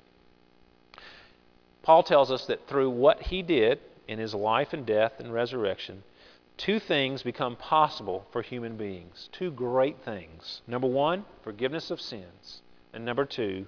Paul 1.85 2.01
tells 2.01 2.31
us 2.31 2.47
that 2.47 2.67
through 2.67 2.89
what 2.89 3.21
he 3.21 3.43
did 3.43 3.79
in 4.07 4.17
his 4.17 4.33
life 4.33 4.73
and 4.73 4.87
death 4.87 5.19
and 5.19 5.31
resurrection, 5.31 6.01
two 6.57 6.79
things 6.79 7.21
become 7.21 7.55
possible 7.55 8.25
for 8.31 8.41
human 8.41 8.75
beings. 8.75 9.29
Two 9.31 9.51
great 9.51 10.03
things. 10.03 10.63
Number 10.65 10.87
one, 10.87 11.25
forgiveness 11.43 11.91
of 11.91 12.01
sins. 12.01 12.63
And 12.91 13.05
number 13.05 13.23
two, 13.23 13.67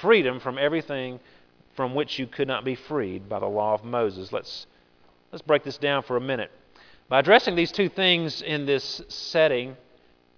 freedom 0.00 0.38
from 0.38 0.56
everything 0.56 1.18
from 1.74 1.96
which 1.96 2.16
you 2.16 2.28
could 2.28 2.46
not 2.46 2.64
be 2.64 2.76
freed 2.76 3.28
by 3.28 3.40
the 3.40 3.46
law 3.46 3.74
of 3.74 3.82
Moses. 3.82 4.32
Let's, 4.32 4.68
let's 5.32 5.42
break 5.42 5.64
this 5.64 5.78
down 5.78 6.04
for 6.04 6.16
a 6.16 6.20
minute. 6.20 6.52
By 7.08 7.18
addressing 7.18 7.56
these 7.56 7.72
two 7.72 7.88
things 7.88 8.40
in 8.40 8.66
this 8.66 9.02
setting 9.08 9.76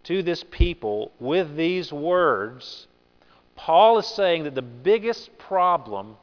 to 0.04 0.22
this 0.22 0.42
people 0.50 1.12
with 1.20 1.54
these 1.54 1.92
words, 1.92 2.86
Paul 3.56 3.98
is 3.98 4.06
saying 4.06 4.44
that 4.44 4.54
the 4.54 4.62
biggest 4.62 5.36
problem 5.36 6.16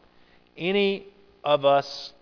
any 0.58 1.08
of 1.44 1.66
us, 1.66 2.14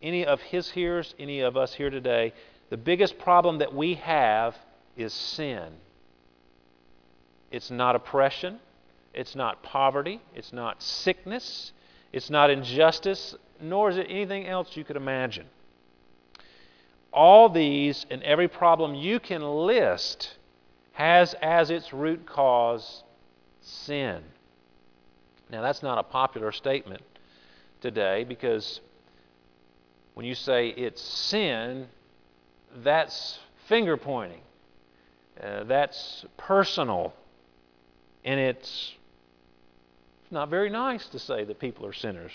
any 0.00 0.24
of 0.24 0.40
his 0.40 0.70
hearers, 0.70 1.14
any 1.18 1.40
of 1.40 1.56
us 1.56 1.74
here 1.74 1.90
today, 1.90 2.32
the 2.70 2.76
biggest 2.76 3.18
problem 3.18 3.58
that 3.58 3.74
we 3.74 3.94
have 3.94 4.56
is 4.96 5.12
sin. 5.12 5.72
It's 7.50 7.70
not 7.70 7.96
oppression, 7.96 8.60
it's 9.12 9.34
not 9.34 9.62
poverty, 9.62 10.20
it's 10.34 10.52
not 10.52 10.82
sickness, 10.82 11.72
it's 12.12 12.30
not 12.30 12.50
injustice, 12.50 13.34
nor 13.60 13.90
is 13.90 13.96
it 13.96 14.06
anything 14.08 14.46
else 14.46 14.76
you 14.76 14.84
could 14.84 14.96
imagine. 14.96 15.46
All 17.12 17.48
these 17.48 18.06
and 18.10 18.22
every 18.22 18.48
problem 18.48 18.94
you 18.94 19.20
can 19.20 19.42
list 19.42 20.36
has 20.92 21.34
as 21.42 21.70
its 21.70 21.92
root 21.92 22.26
cause 22.26 23.02
sin. 23.60 24.22
Now, 25.50 25.60
that's 25.60 25.82
not 25.82 25.98
a 25.98 26.02
popular 26.02 26.52
statement 26.52 27.02
today 27.82 28.24
because 28.24 28.80
when 30.14 30.24
you 30.24 30.34
say 30.34 30.68
it's 30.68 31.02
sin, 31.02 31.88
that's 32.82 33.38
finger 33.68 33.96
pointing. 33.96 34.40
Uh, 35.42 35.64
that's 35.64 36.24
personal. 36.36 37.12
And 38.24 38.38
it's 38.38 38.92
not 40.30 40.48
very 40.48 40.70
nice 40.70 41.06
to 41.08 41.18
say 41.18 41.44
that 41.44 41.58
people 41.58 41.86
are 41.86 41.92
sinners. 41.92 42.32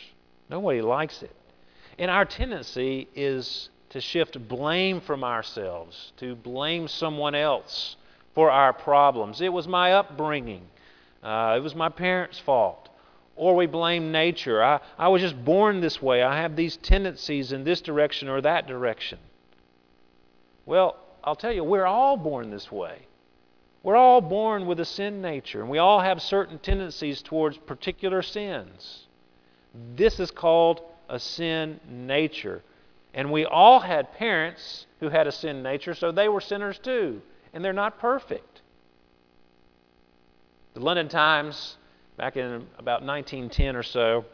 Nobody 0.50 0.82
likes 0.82 1.24
it. 1.24 1.36
And 1.98 2.12
our 2.12 2.26
tendency 2.26 3.08
is 3.16 3.70
to 3.90 4.02
shift 4.02 4.48
blame 4.48 5.02
from 5.02 5.24
ourselves, 5.24 6.14
to 6.18 6.36
blame 6.36 6.88
someone 6.88 7.36
else 7.36 7.96
for 8.36 8.52
our 8.52 8.74
problems. 8.74 9.42
It 9.42 9.52
was 9.52 9.68
my 9.68 9.94
upbringing, 9.94 10.64
uh, 11.24 11.56
it 11.58 11.62
was 11.62 11.74
my 11.74 11.90
parents' 11.90 12.40
fault. 12.40 12.87
Or 13.38 13.56
we 13.56 13.68
blame 13.68 14.12
nature. 14.12 14.64
I, 14.64 14.80
I 14.98 15.08
was 15.08 15.22
just 15.22 15.46
born 15.46 15.80
this 15.80 16.02
way. 16.02 16.24
I 16.24 16.42
have 16.42 16.56
these 16.56 16.76
tendencies 16.78 17.52
in 17.52 17.64
this 17.64 17.82
direction 17.82 18.28
or 18.28 18.42
that 18.42 18.68
direction. 18.68 19.20
Well, 20.66 20.98
I'll 21.24 21.36
tell 21.36 21.54
you, 21.54 21.64
we're 21.64 21.86
all 21.86 22.18
born 22.18 22.50
this 22.50 22.72
way. 22.72 23.08
We're 23.84 23.96
all 23.96 24.22
born 24.22 24.66
with 24.66 24.80
a 24.80 24.86
sin 24.86 25.22
nature, 25.22 25.62
and 25.62 25.70
we 25.70 25.78
all 25.78 26.02
have 26.02 26.22
certain 26.22 26.60
tendencies 26.60 27.22
towards 27.22 27.58
particular 27.58 28.22
sins. 28.22 29.08
This 29.96 30.20
is 30.20 30.32
called 30.32 30.82
a 31.08 31.20
sin 31.20 31.80
nature. 31.88 32.64
And 33.14 33.32
we 33.32 33.46
all 33.46 33.80
had 33.80 34.12
parents 34.14 34.88
who 35.00 35.10
had 35.10 35.28
a 35.28 35.32
sin 35.32 35.64
nature, 35.64 35.94
so 35.94 36.12
they 36.12 36.28
were 36.28 36.42
sinners 36.42 36.80
too. 36.80 37.22
And 37.54 37.64
they're 37.64 37.74
not 37.74 38.00
perfect. 38.00 38.62
The 40.74 40.82
London 40.82 41.08
Times, 41.08 41.77
back 42.18 42.36
in 42.36 42.68
about 42.78 43.04
1910 43.04 43.76
or 43.76 43.84
so, 43.84 44.26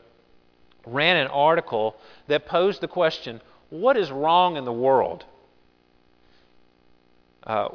ran 0.86 1.18
an 1.18 1.28
article 1.28 1.96
that 2.28 2.46
posed 2.46 2.82
the 2.82 2.88
question 2.88 3.42
what 3.70 3.98
is 3.98 4.12
wrong 4.12 4.56
in 4.56 4.66
the 4.66 4.74
world? 4.74 5.26
Uh, 7.42 7.70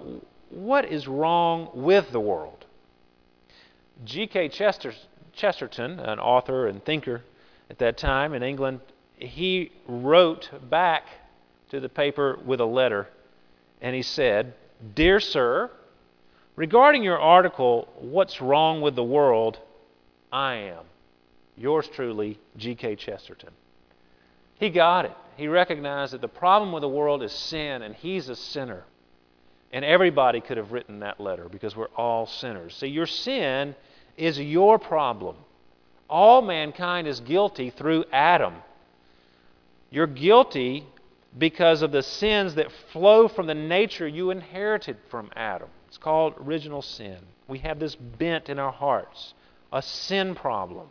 what 0.51 0.85
is 0.85 1.09
wrong 1.09 1.71
with 1.75 2.13
the 2.13 2.21
world? 2.21 2.65
G.K. 4.05 4.51
Chester, 4.51 4.95
Chesterton, 5.33 5.99
an 5.99 6.21
author 6.21 6.69
and 6.69 6.85
thinker 6.85 7.23
at 7.69 7.79
that 7.79 7.99
time 7.99 8.33
in 8.33 8.43
England, 8.43 8.81
he 9.17 9.73
wrote 9.87 10.51
back 10.71 11.05
to 11.71 11.81
the 11.81 11.89
paper 11.89 12.39
with 12.47 12.61
a 12.61 12.65
letter, 12.65 13.09
and 13.81 13.95
he 13.95 14.03
said, 14.03 14.55
Dear 14.95 15.21
Sir, 15.21 15.71
regarding 16.57 17.03
your 17.03 17.19
article, 17.19 17.89
What's 17.99 18.41
Wrong 18.41 18.81
with 18.81 18.95
the 18.95 19.05
World? 19.05 19.59
I 20.33 20.55
am. 20.55 20.85
Yours 21.57 21.89
truly, 21.89 22.39
G.K. 22.57 22.97
Chesterton. 22.97 23.51
He 24.59 24.71
got 24.71 25.05
it. 25.05 25.17
He 25.37 25.49
recognized 25.49 26.13
that 26.13 26.21
the 26.21 26.29
problem 26.29 26.73
with 26.73 26.83
the 26.83 26.89
world 26.89 27.23
is 27.23 27.33
sin, 27.33 27.83
and 27.83 27.95
he's 27.95 28.29
a 28.29 28.37
sinner. 28.37 28.85
And 29.73 29.85
everybody 29.85 30.41
could 30.41 30.57
have 30.57 30.73
written 30.73 31.01
that 31.01 31.21
letter 31.21 31.49
because 31.49 31.77
we're 31.77 31.87
all 31.97 32.27
sinners. 32.27 32.75
See, 32.77 32.87
your 32.87 33.07
sin 33.07 33.75
is 34.17 34.39
your 34.39 34.79
problem. 34.79 35.37
All 36.09 36.43
mankind 36.43 37.07
is 37.07 37.21
guilty 37.21 37.71
through 37.71 38.05
Adam. 38.13 38.55
You're 39.91 40.07
guilty 40.07 40.87
because 41.37 41.83
of 41.83 41.93
the 41.93 42.03
sins 42.03 42.55
that 42.55 42.73
flow 42.93 43.29
from 43.29 43.47
the 43.47 43.55
nature 43.55 44.09
you 44.09 44.31
inherited 44.31 44.97
from 45.11 45.31
Adam. 45.37 45.69
It's 45.89 45.99
called 45.99 46.35
original 46.41 46.83
sin. 46.83 47.19
We 47.47 47.59
have 47.61 47.79
this 47.79 47.95
bent 47.95 48.49
in 48.49 48.59
our 48.59 48.73
hearts, 48.73 49.35
a 49.73 49.83
sin 49.83 50.35
problem. 50.35 50.89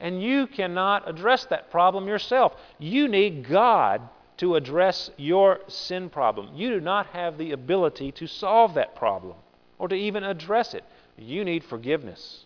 And 0.00 0.22
you 0.22 0.46
cannot 0.46 1.08
address 1.08 1.46
that 1.46 1.70
problem 1.70 2.06
yourself. 2.06 2.54
You 2.78 3.08
need 3.08 3.48
God 3.48 4.02
to 4.38 4.56
address 4.56 5.10
your 5.16 5.60
sin 5.68 6.10
problem. 6.10 6.54
You 6.54 6.70
do 6.70 6.80
not 6.80 7.06
have 7.08 7.38
the 7.38 7.52
ability 7.52 8.12
to 8.12 8.26
solve 8.26 8.74
that 8.74 8.94
problem 8.94 9.36
or 9.78 9.88
to 9.88 9.94
even 9.94 10.24
address 10.24 10.74
it. 10.74 10.84
You 11.16 11.44
need 11.44 11.64
forgiveness. 11.64 12.44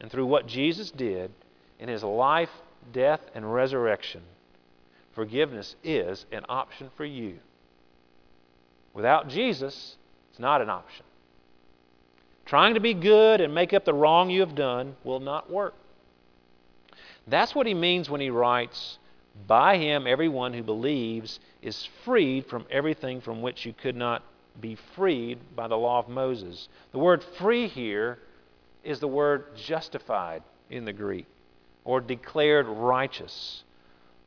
And 0.00 0.10
through 0.10 0.26
what 0.26 0.46
Jesus 0.46 0.90
did 0.90 1.32
in 1.80 1.88
his 1.88 2.04
life, 2.04 2.50
death, 2.92 3.20
and 3.34 3.52
resurrection, 3.52 4.22
forgiveness 5.14 5.74
is 5.82 6.26
an 6.30 6.44
option 6.48 6.90
for 6.96 7.04
you. 7.04 7.38
Without 8.94 9.28
Jesus, 9.28 9.96
it's 10.30 10.38
not 10.38 10.60
an 10.60 10.70
option. 10.70 11.05
Trying 12.46 12.74
to 12.74 12.80
be 12.80 12.94
good 12.94 13.40
and 13.40 13.54
make 13.54 13.72
up 13.72 13.84
the 13.84 13.92
wrong 13.92 14.30
you 14.30 14.40
have 14.40 14.54
done 14.54 14.96
will 15.02 15.20
not 15.20 15.50
work. 15.50 15.74
That's 17.26 17.54
what 17.54 17.66
he 17.66 17.74
means 17.74 18.08
when 18.08 18.20
he 18.20 18.30
writes, 18.30 18.98
By 19.48 19.78
him, 19.78 20.06
everyone 20.06 20.54
who 20.54 20.62
believes 20.62 21.40
is 21.60 21.88
freed 22.04 22.46
from 22.46 22.64
everything 22.70 23.20
from 23.20 23.42
which 23.42 23.66
you 23.66 23.72
could 23.72 23.96
not 23.96 24.22
be 24.60 24.76
freed 24.94 25.38
by 25.56 25.66
the 25.66 25.76
law 25.76 25.98
of 25.98 26.08
Moses. 26.08 26.68
The 26.92 26.98
word 26.98 27.24
free 27.36 27.66
here 27.66 28.18
is 28.84 29.00
the 29.00 29.08
word 29.08 29.56
justified 29.56 30.42
in 30.70 30.84
the 30.84 30.92
Greek, 30.92 31.26
or 31.84 32.00
declared 32.00 32.66
righteous. 32.66 33.64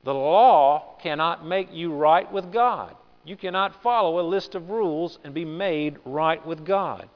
The 0.03 0.13
law 0.13 0.97
cannot 1.01 1.45
make 1.45 1.73
you 1.73 1.93
right 1.93 2.29
with 2.31 2.51
God. 2.51 2.95
You 3.23 3.37
cannot 3.37 3.81
follow 3.81 4.19
a 4.19 4.27
list 4.27 4.55
of 4.55 4.69
rules 4.69 5.19
and 5.23 5.33
be 5.33 5.45
made 5.45 5.97
right 6.03 6.45
with 6.45 6.65
God. 6.65 7.07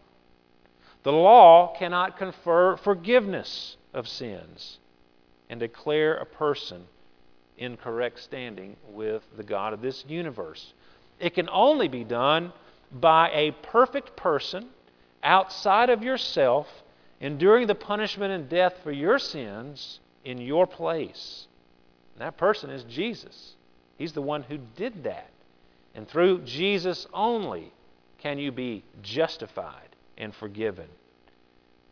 The 1.03 1.11
law 1.11 1.75
cannot 1.77 2.17
confer 2.17 2.77
forgiveness 2.77 3.75
of 3.93 4.07
sins 4.07 4.79
and 5.49 5.59
declare 5.59 6.15
a 6.15 6.25
person 6.25 6.85
in 7.57 7.77
correct 7.77 8.19
standing 8.19 8.77
with 8.89 9.21
the 9.35 9.43
God 9.43 9.73
of 9.73 9.81
this 9.81 10.05
universe. 10.07 10.73
It 11.19 11.35
can 11.35 11.49
only 11.49 11.89
be 11.89 12.05
done 12.05 12.53
by 12.91 13.29
a 13.31 13.51
perfect 13.51 14.15
person 14.15 14.69
outside 15.21 15.89
of 15.89 16.03
yourself, 16.03 16.67
enduring 17.19 17.67
the 17.67 17.75
punishment 17.75 18.31
and 18.31 18.49
death 18.49 18.77
for 18.81 18.91
your 18.91 19.19
sins 19.19 19.99
in 20.23 20.37
your 20.39 20.65
place. 20.65 21.47
And 22.15 22.21
that 22.21 22.37
person 22.37 22.69
is 22.69 22.83
Jesus. 22.85 23.55
He's 23.97 24.13
the 24.13 24.21
one 24.21 24.43
who 24.43 24.57
did 24.75 25.03
that. 25.03 25.29
And 25.95 26.07
through 26.07 26.41
Jesus 26.43 27.07
only 27.13 27.73
can 28.19 28.39
you 28.39 28.51
be 28.51 28.83
justified 29.01 29.92
and 30.17 30.34
forgiven. 30.36 30.88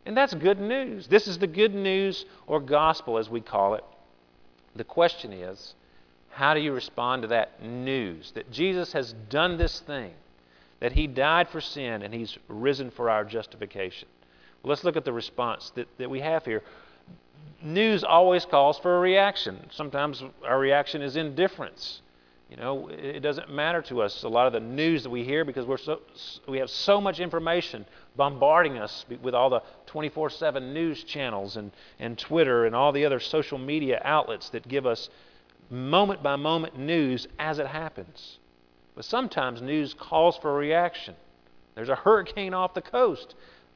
And 0.04 0.16
that's 0.16 0.34
good 0.34 0.60
news. 0.60 1.06
This 1.06 1.28
is 1.28 1.38
the 1.38 1.46
good 1.46 1.74
news 1.74 2.24
or 2.46 2.60
gospel, 2.60 3.18
as 3.18 3.30
we 3.30 3.40
call 3.40 3.74
it. 3.74 3.84
The 4.74 4.84
question 4.84 5.32
is, 5.32 5.74
how 6.30 6.54
do 6.54 6.60
you 6.60 6.72
respond 6.72 7.22
to 7.22 7.28
that 7.28 7.62
news 7.62 8.32
that 8.32 8.50
Jesus 8.50 8.92
has 8.94 9.12
done 9.28 9.58
this 9.58 9.80
thing, 9.80 10.12
that 10.80 10.92
He 10.92 11.06
died 11.06 11.48
for 11.50 11.60
sin 11.60 12.02
and 12.02 12.12
He's 12.12 12.36
risen 12.48 12.90
for 12.90 13.10
our 13.10 13.24
justification? 13.24 14.08
Well, 14.62 14.70
let's 14.70 14.82
look 14.82 14.96
at 14.96 15.04
the 15.04 15.12
response 15.12 15.70
that, 15.76 15.86
that 15.98 16.10
we 16.10 16.20
have 16.20 16.44
here. 16.44 16.62
News 17.62 18.02
always 18.02 18.44
calls 18.44 18.78
for 18.78 18.96
a 18.96 19.00
reaction. 19.00 19.66
Sometimes 19.70 20.22
our 20.44 20.58
reaction 20.58 21.02
is 21.02 21.16
indifference. 21.16 22.00
You 22.52 22.58
know, 22.58 22.88
it 22.88 23.20
doesn't 23.20 23.50
matter 23.50 23.80
to 23.80 24.02
us 24.02 24.24
a 24.24 24.28
lot 24.28 24.46
of 24.46 24.52
the 24.52 24.60
news 24.60 25.04
that 25.04 25.10
we 25.10 25.24
hear 25.24 25.42
because 25.42 25.64
we're 25.64 25.78
so, 25.78 26.02
we 26.46 26.58
have 26.58 26.68
so 26.68 27.00
much 27.00 27.18
information 27.18 27.86
bombarding 28.14 28.76
us 28.76 29.06
with 29.22 29.34
all 29.34 29.48
the 29.48 29.62
24 29.86 30.28
7 30.28 30.74
news 30.74 31.02
channels 31.02 31.56
and, 31.56 31.70
and 31.98 32.18
Twitter 32.18 32.66
and 32.66 32.76
all 32.76 32.92
the 32.92 33.06
other 33.06 33.20
social 33.20 33.56
media 33.56 34.02
outlets 34.04 34.50
that 34.50 34.68
give 34.68 34.84
us 34.84 35.08
moment 35.70 36.22
by 36.22 36.36
moment 36.36 36.78
news 36.78 37.26
as 37.38 37.58
it 37.58 37.66
happens. 37.66 38.38
But 38.94 39.06
sometimes 39.06 39.62
news 39.62 39.94
calls 39.94 40.36
for 40.36 40.50
a 40.50 40.58
reaction. 40.58 41.14
There's 41.74 41.88
a 41.88 41.96
hurricane 41.96 42.52
off 42.52 42.74
the 42.74 42.82
coast. 42.82 43.34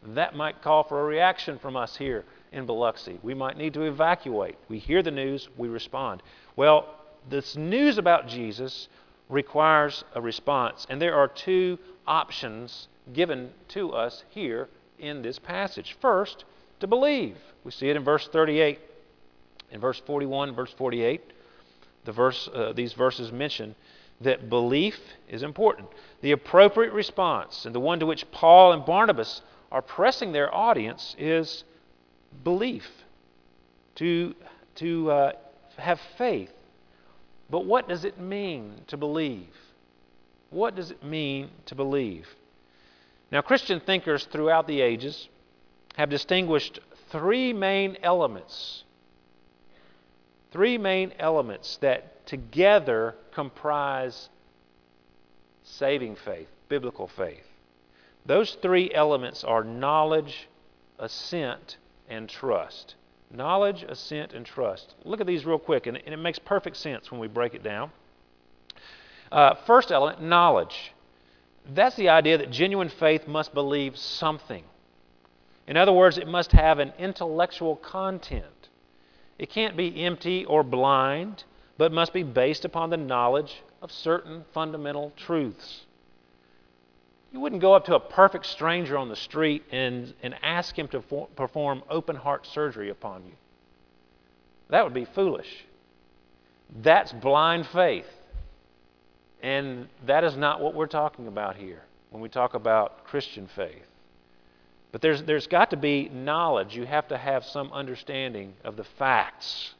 That 0.09 0.37
might 0.37 0.61
call 0.61 0.85
for 0.85 1.01
a 1.01 1.05
reaction 1.05 1.59
from 1.59 1.77
us 1.77 1.97
here 1.97 2.27
in 2.53 2.67
Biloxi. 2.67 3.21
We 3.23 3.33
might 3.33 3.57
need 3.57 3.73
to 3.73 3.85
evacuate. 3.85 4.57
We 4.69 4.79
hear 4.79 5.03
the 5.03 5.11
news, 5.11 5.49
we 5.57 5.69
respond. 5.69 6.23
Well, 6.57 6.93
this 7.29 7.57
news 7.57 7.99
about 7.99 8.29
Jesus 8.29 8.89
requires 9.29 10.05
a 10.15 10.21
response, 10.21 10.87
and 10.89 11.01
there 11.01 11.15
are 11.15 11.29
two 11.29 11.79
options 12.07 12.89
given 13.13 13.51
to 13.69 13.93
us 13.93 14.25
here 14.31 14.69
in 14.99 15.23
this 15.23 15.39
passage. 15.39 15.97
First, 16.01 16.45
to 16.81 16.87
believe. 16.87 17.37
We 17.65 17.71
see 17.71 17.89
it 17.89 17.97
in 17.97 18.05
verse 18.05 18.29
38, 18.29 18.79
in 19.73 19.81
verse 19.81 20.01
41, 20.07 20.55
verse 20.55 20.73
48. 20.77 21.21
The 22.05 22.13
verse, 22.13 22.49
uh, 22.55 22.73
these 22.73 22.93
verses 22.93 23.33
mention 23.33 23.75
that 24.21 24.49
belief 24.49 24.99
is 25.29 25.43
important. 25.43 25.89
The 26.23 26.33
appropriate 26.33 26.93
response, 26.93 27.67
and 27.67 27.75
the 27.75 27.81
one 27.81 27.99
to 28.01 28.07
which 28.07 28.31
Paul 28.31 28.73
and 28.73 28.85
Barnabas 28.85 29.43
are 29.73 29.83
pressing 29.83 30.33
their 30.33 30.55
audience, 30.55 31.17
is 31.19 31.65
belief. 32.45 32.89
To, 33.97 34.35
to 34.77 35.11
uh, 35.11 35.33
have 35.79 36.01
faith 36.17 36.51
but 37.51 37.65
what 37.65 37.89
does 37.89 38.05
it 38.05 38.19
mean 38.19 38.81
to 38.89 38.97
believe? 38.97 39.49
What 40.51 40.75
does 40.75 40.91
it 40.91 41.03
mean 41.03 41.51
to 41.67 41.75
believe? 41.75 42.29
Now, 43.31 43.43
Christian 43.43 43.81
thinkers 43.81 44.25
throughout 44.27 44.67
the 44.67 44.81
ages 44.81 45.29
have 45.97 46.11
distinguished 46.11 46.79
three 47.11 47.53
main 47.53 47.97
elements. 48.03 48.85
Three 50.53 50.79
main 50.79 51.13
elements 51.19 51.77
that 51.79 52.27
together 52.27 53.15
comprise 53.33 54.29
saving 55.65 56.17
faith, 56.17 56.49
biblical 56.69 57.09
faith. 57.09 57.45
Those 58.25 58.57
three 58.63 58.93
elements 58.93 59.45
are 59.45 59.63
knowledge, 59.63 60.49
assent, 60.99 61.77
and 62.09 62.29
trust. 62.29 62.95
Knowledge, 63.31 63.85
assent, 63.89 64.33
and 64.33 64.47
trust. 64.47 64.95
Look 65.05 65.21
at 65.21 65.27
these 65.27 65.45
real 65.45 65.59
quick, 65.59 65.87
and, 65.87 65.97
it 65.97 66.17
makes 66.17 66.39
perfect 66.39 66.77
sense 66.77 67.11
when 67.11 67.21
we 67.21 67.29
break 67.29 67.55
it 67.55 67.63
down. 67.63 67.91
Uh, 69.33 69.55
first 69.67 69.91
element, 69.91 70.23
knowledge. 70.23 70.93
That's 71.69 71.97
the 71.97 72.09
idea 72.09 72.39
that 72.39 72.51
genuine 72.51 72.89
faith 72.89 73.27
must 73.27 73.53
believe 73.53 73.97
something. 73.97 74.65
In 75.67 75.77
other 75.77 75.93
words, 75.93 76.17
it 76.17 76.29
must 76.29 76.53
have 76.53 76.79
an 76.79 76.93
intellectual 76.99 77.75
content. 77.77 78.69
It 79.39 79.51
can't 79.51 79.77
be 79.77 80.05
empty 80.05 80.45
or 80.45 80.63
blind, 80.63 81.43
but 81.77 81.93
must 81.93 82.13
be 82.13 82.23
based 82.23 82.65
upon 82.65 82.91
the 82.91 82.97
knowledge 82.97 83.63
of 83.83 83.91
certain 83.91 84.45
fundamental 84.55 85.13
truths. 85.17 85.86
You 87.33 87.41
wouldn't 87.41 87.61
go 87.61 87.75
up 87.75 87.87
to 87.87 87.95
a 87.95 88.01
perfect 88.01 88.47
stranger 88.47 88.97
on 88.97 89.09
the 89.09 89.17
street 89.17 89.65
and, 89.71 90.15
and 90.23 90.35
ask 90.43 90.79
him 90.79 90.89
to 90.89 91.03
for, 91.03 91.27
perform 91.37 91.83
open 91.91 92.17
heart 92.17 92.47
surgery 92.47 92.91
upon 92.91 93.25
you. 93.25 93.33
That 94.69 94.85
would 94.85 94.95
be 94.95 95.05
foolish. 95.05 95.67
That's 96.83 97.13
blind 97.13 97.67
faith. 97.67 98.07
And 99.43 99.89
that 100.07 100.25
is 100.25 100.37
not 100.37 100.61
what 100.61 100.75
we're 100.75 100.87
talking 100.87 101.29
about 101.29 101.57
here 101.57 101.83
when 102.11 102.23
we 102.23 102.29
talk 102.29 102.55
about 102.55 103.05
Christian 103.05 103.49
faith. 103.55 103.87
But 104.93 105.03
there's, 105.03 105.23
there's 105.25 105.47
got 105.47 105.71
to 105.71 105.77
be 105.77 106.09
knowledge. 106.09 106.75
You 106.75 106.87
have 106.87 107.09
to 107.09 107.19
have 107.19 107.45
some 107.45 107.71
understanding 107.73 108.55
of 108.65 108.77
the 108.77 108.85
facts. 108.85 109.75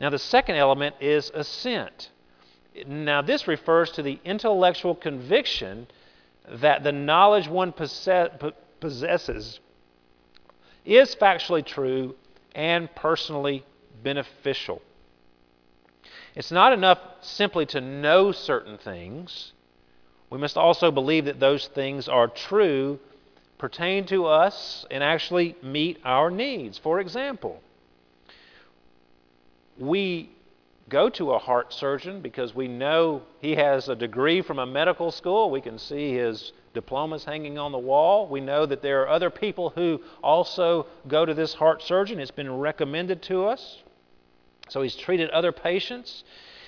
Now, 0.00 0.10
the 0.10 0.18
second 0.18 0.56
element 0.56 0.96
is 1.00 1.30
assent. 1.34 2.10
Now, 2.86 3.22
this 3.22 3.48
refers 3.48 3.90
to 3.92 4.02
the 4.02 4.18
intellectual 4.24 4.94
conviction 4.94 5.86
that 6.52 6.82
the 6.82 6.92
knowledge 6.92 7.48
one 7.48 7.72
possesses 7.72 9.60
is 10.84 11.14
factually 11.14 11.64
true 11.64 12.16
and 12.54 12.92
personally 12.94 13.64
beneficial. 14.02 14.82
It's 16.34 16.50
not 16.50 16.72
enough 16.72 16.98
simply 17.20 17.66
to 17.66 17.80
know 17.80 18.32
certain 18.32 18.78
things. 18.78 19.52
We 20.30 20.38
must 20.38 20.56
also 20.56 20.90
believe 20.90 21.24
that 21.26 21.40
those 21.40 21.66
things 21.68 22.08
are 22.08 22.28
true, 22.28 22.98
pertain 23.58 24.06
to 24.06 24.26
us, 24.26 24.86
and 24.90 25.02
actually 25.02 25.56
meet 25.62 25.98
our 26.04 26.30
needs. 26.30 26.78
For 26.78 27.00
example, 27.00 27.60
we 29.78 30.30
go 30.90 31.08
to 31.08 31.32
a 31.32 31.38
heart 31.38 31.72
surgeon 31.72 32.20
because 32.20 32.54
we 32.54 32.68
know 32.68 33.22
he 33.40 33.54
has 33.54 33.88
a 33.88 33.96
degree 33.96 34.42
from 34.42 34.58
a 34.58 34.66
medical 34.66 35.10
school. 35.10 35.50
We 35.50 35.60
can 35.60 35.78
see 35.78 36.12
his 36.12 36.52
diplomas 36.74 37.24
hanging 37.24 37.58
on 37.58 37.72
the 37.72 37.78
wall. 37.78 38.28
We 38.28 38.40
know 38.40 38.66
that 38.66 38.82
there 38.82 39.02
are 39.02 39.08
other 39.08 39.30
people 39.30 39.70
who 39.70 40.00
also 40.22 40.86
go 41.08 41.24
to 41.24 41.32
this 41.32 41.54
heart 41.54 41.82
surgeon. 41.82 42.18
It's 42.18 42.30
been 42.30 42.52
recommended 42.52 43.22
to 43.22 43.46
us. 43.46 43.82
So 44.68 44.82
he's 44.82 44.96
treated 44.96 45.30
other 45.30 45.52
patients, 45.52 46.22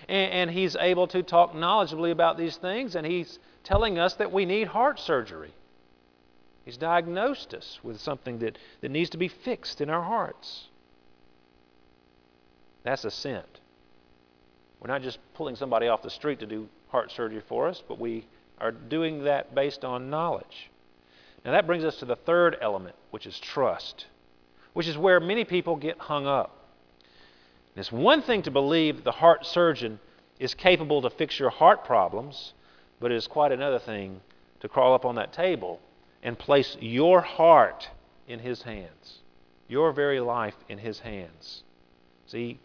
and, 0.08 0.32
and 0.32 0.50
he's 0.50 0.76
able 0.76 1.06
to 1.08 1.22
talk 1.22 1.52
knowledgeably 1.52 2.10
about 2.10 2.38
these 2.38 2.56
things, 2.56 2.96
and 2.96 3.06
he's 3.06 3.38
telling 3.64 3.98
us 3.98 4.14
that 4.14 4.32
we 4.32 4.44
need 4.44 4.68
heart 4.68 4.98
surgery. 4.98 5.52
He's 6.64 6.76
diagnosed 6.76 7.54
us 7.54 7.80
with 7.82 8.00
something 8.00 8.38
that, 8.38 8.56
that 8.80 8.90
needs 8.90 9.10
to 9.10 9.18
be 9.18 9.28
fixed 9.28 9.80
in 9.80 9.90
our 9.90 10.02
hearts. 10.02 10.68
That's 12.84 13.04
assent. 13.04 13.61
We're 14.82 14.92
not 14.92 15.02
just 15.02 15.18
pulling 15.34 15.54
somebody 15.54 15.86
off 15.86 16.02
the 16.02 16.10
street 16.10 16.40
to 16.40 16.46
do 16.46 16.68
heart 16.88 17.12
surgery 17.12 17.42
for 17.48 17.68
us, 17.68 17.80
but 17.86 18.00
we 18.00 18.26
are 18.58 18.72
doing 18.72 19.24
that 19.24 19.54
based 19.54 19.84
on 19.84 20.10
knowledge. 20.10 20.70
Now, 21.44 21.52
that 21.52 21.68
brings 21.68 21.84
us 21.84 21.96
to 21.96 22.04
the 22.04 22.16
third 22.16 22.56
element, 22.60 22.96
which 23.12 23.24
is 23.24 23.38
trust, 23.38 24.06
which 24.72 24.88
is 24.88 24.98
where 24.98 25.20
many 25.20 25.44
people 25.44 25.76
get 25.76 25.98
hung 25.98 26.26
up. 26.26 26.68
It's 27.76 27.92
one 27.92 28.22
thing 28.22 28.42
to 28.42 28.50
believe 28.50 29.04
the 29.04 29.12
heart 29.12 29.46
surgeon 29.46 30.00
is 30.40 30.52
capable 30.52 31.00
to 31.02 31.10
fix 31.10 31.38
your 31.38 31.50
heart 31.50 31.84
problems, 31.84 32.52
but 32.98 33.12
it 33.12 33.16
is 33.16 33.28
quite 33.28 33.52
another 33.52 33.78
thing 33.78 34.20
to 34.60 34.68
crawl 34.68 34.94
up 34.94 35.04
on 35.04 35.14
that 35.14 35.32
table 35.32 35.80
and 36.24 36.36
place 36.36 36.76
your 36.80 37.20
heart 37.20 37.88
in 38.26 38.40
his 38.40 38.62
hands, 38.62 39.20
your 39.68 39.92
very 39.92 40.18
life 40.18 40.56
in 40.68 40.78
his 40.78 40.98
hands. 41.00 41.62
See, 42.26 42.58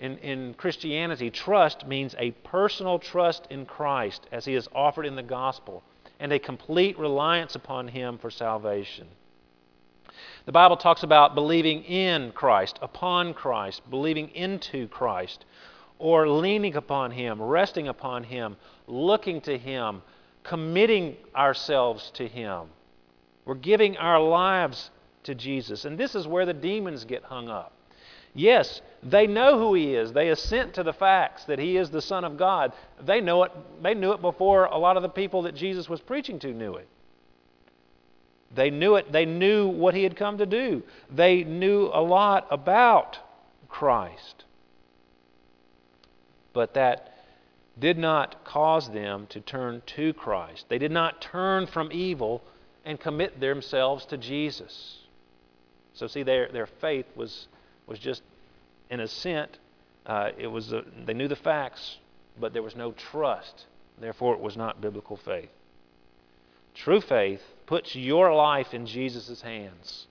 in, 0.00 0.18
in 0.18 0.54
Christianity, 0.54 1.30
trust 1.30 1.86
means 1.86 2.14
a 2.18 2.30
personal 2.30 2.98
trust 2.98 3.46
in 3.50 3.66
Christ 3.66 4.26
as 4.32 4.44
he 4.44 4.54
is 4.54 4.68
offered 4.74 5.06
in 5.06 5.14
the 5.14 5.22
gospel 5.22 5.82
and 6.18 6.32
a 6.32 6.38
complete 6.38 6.98
reliance 6.98 7.54
upon 7.54 7.88
him 7.88 8.18
for 8.18 8.30
salvation. 8.30 9.06
The 10.46 10.52
Bible 10.52 10.76
talks 10.76 11.02
about 11.02 11.34
believing 11.34 11.84
in 11.84 12.32
Christ, 12.32 12.78
upon 12.82 13.34
Christ, 13.34 13.82
believing 13.90 14.28
into 14.30 14.88
Christ, 14.88 15.44
or 15.98 16.28
leaning 16.28 16.76
upon 16.76 17.10
Him, 17.10 17.40
resting 17.40 17.88
upon 17.88 18.24
Him, 18.24 18.56
looking 18.86 19.40
to 19.42 19.56
Him, 19.56 20.02
committing 20.42 21.16
ourselves 21.36 22.10
to 22.14 22.26
Him. 22.26 22.68
We're 23.44 23.54
giving 23.54 23.98
our 23.98 24.20
lives 24.20 24.90
to 25.24 25.34
Jesus. 25.34 25.84
And 25.84 25.98
this 25.98 26.14
is 26.14 26.26
where 26.26 26.46
the 26.46 26.54
demons 26.54 27.04
get 27.04 27.22
hung 27.22 27.48
up. 27.48 27.74
Yes, 28.34 28.80
they 29.02 29.26
know 29.26 29.58
who 29.58 29.74
he 29.74 29.94
is. 29.94 30.12
They 30.12 30.28
assent 30.28 30.74
to 30.74 30.82
the 30.82 30.92
facts 30.92 31.44
that 31.44 31.58
he 31.58 31.76
is 31.76 31.90
the 31.90 32.02
Son 32.02 32.24
of 32.24 32.36
God. 32.36 32.72
They 33.04 33.20
know 33.20 33.42
it. 33.44 33.52
They 33.82 33.94
knew 33.94 34.12
it 34.12 34.20
before 34.20 34.66
a 34.66 34.78
lot 34.78 34.96
of 34.96 35.02
the 35.02 35.08
people 35.08 35.42
that 35.42 35.54
Jesus 35.54 35.88
was 35.88 36.00
preaching 36.00 36.38
to 36.40 36.52
knew 36.52 36.74
it. 36.74 36.88
They 38.54 38.70
knew 38.70 38.96
it. 38.96 39.10
They 39.10 39.26
knew 39.26 39.68
what 39.68 39.94
he 39.94 40.02
had 40.02 40.16
come 40.16 40.38
to 40.38 40.46
do. 40.46 40.82
They 41.10 41.44
knew 41.44 41.90
a 41.92 42.02
lot 42.02 42.46
about 42.50 43.18
Christ. 43.68 44.44
But 46.52 46.74
that 46.74 47.14
did 47.78 47.96
not 47.96 48.44
cause 48.44 48.90
them 48.90 49.26
to 49.30 49.40
turn 49.40 49.82
to 49.86 50.12
Christ. 50.12 50.66
They 50.68 50.78
did 50.78 50.90
not 50.90 51.20
turn 51.20 51.66
from 51.66 51.90
evil 51.92 52.42
and 52.84 53.00
commit 53.00 53.40
themselves 53.40 54.04
to 54.06 54.16
Jesus. 54.16 54.98
So, 55.94 56.06
see, 56.06 56.22
their, 56.22 56.48
their 56.48 56.66
faith 56.66 57.06
was, 57.14 57.48
was 57.90 57.98
just 57.98 58.22
an 58.88 59.00
assent. 59.00 59.58
Uh, 60.06 60.30
it 60.38 60.46
was 60.46 60.72
a, 60.72 60.84
they 61.04 61.12
knew 61.12 61.28
the 61.28 61.36
facts, 61.36 61.98
but 62.38 62.54
there 62.54 62.62
was 62.62 62.76
no 62.76 62.92
trust. 62.92 63.66
Therefore, 64.00 64.34
it 64.34 64.40
was 64.40 64.56
not 64.56 64.80
biblical 64.80 65.16
faith. 65.16 65.50
True 66.74 67.00
faith 67.00 67.42
puts 67.66 67.94
your 67.94 68.32
life 68.32 68.72
in 68.72 68.86
Jesus' 68.86 69.42
hands. 69.42 70.06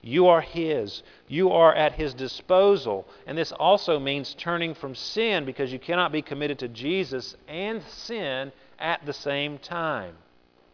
You 0.00 0.26
are 0.28 0.40
His. 0.40 1.02
You 1.28 1.50
are 1.50 1.74
at 1.74 1.92
His 1.92 2.14
disposal. 2.14 3.06
And 3.26 3.36
this 3.36 3.52
also 3.52 3.98
means 3.98 4.34
turning 4.34 4.74
from 4.74 4.94
sin 4.94 5.44
because 5.44 5.72
you 5.72 5.78
cannot 5.78 6.12
be 6.12 6.22
committed 6.22 6.58
to 6.60 6.68
Jesus 6.68 7.36
and 7.46 7.82
sin 7.82 8.52
at 8.78 9.04
the 9.04 9.12
same 9.12 9.58
time. 9.58 10.14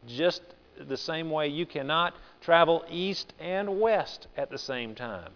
Just 0.06 0.42
the 0.78 0.96
same 0.96 1.30
way 1.30 1.48
you 1.48 1.66
cannot 1.66 2.14
travel 2.40 2.84
east 2.90 3.32
and 3.40 3.80
west 3.80 4.28
at 4.36 4.50
the 4.50 4.58
same 4.58 4.94
time. 4.94 5.32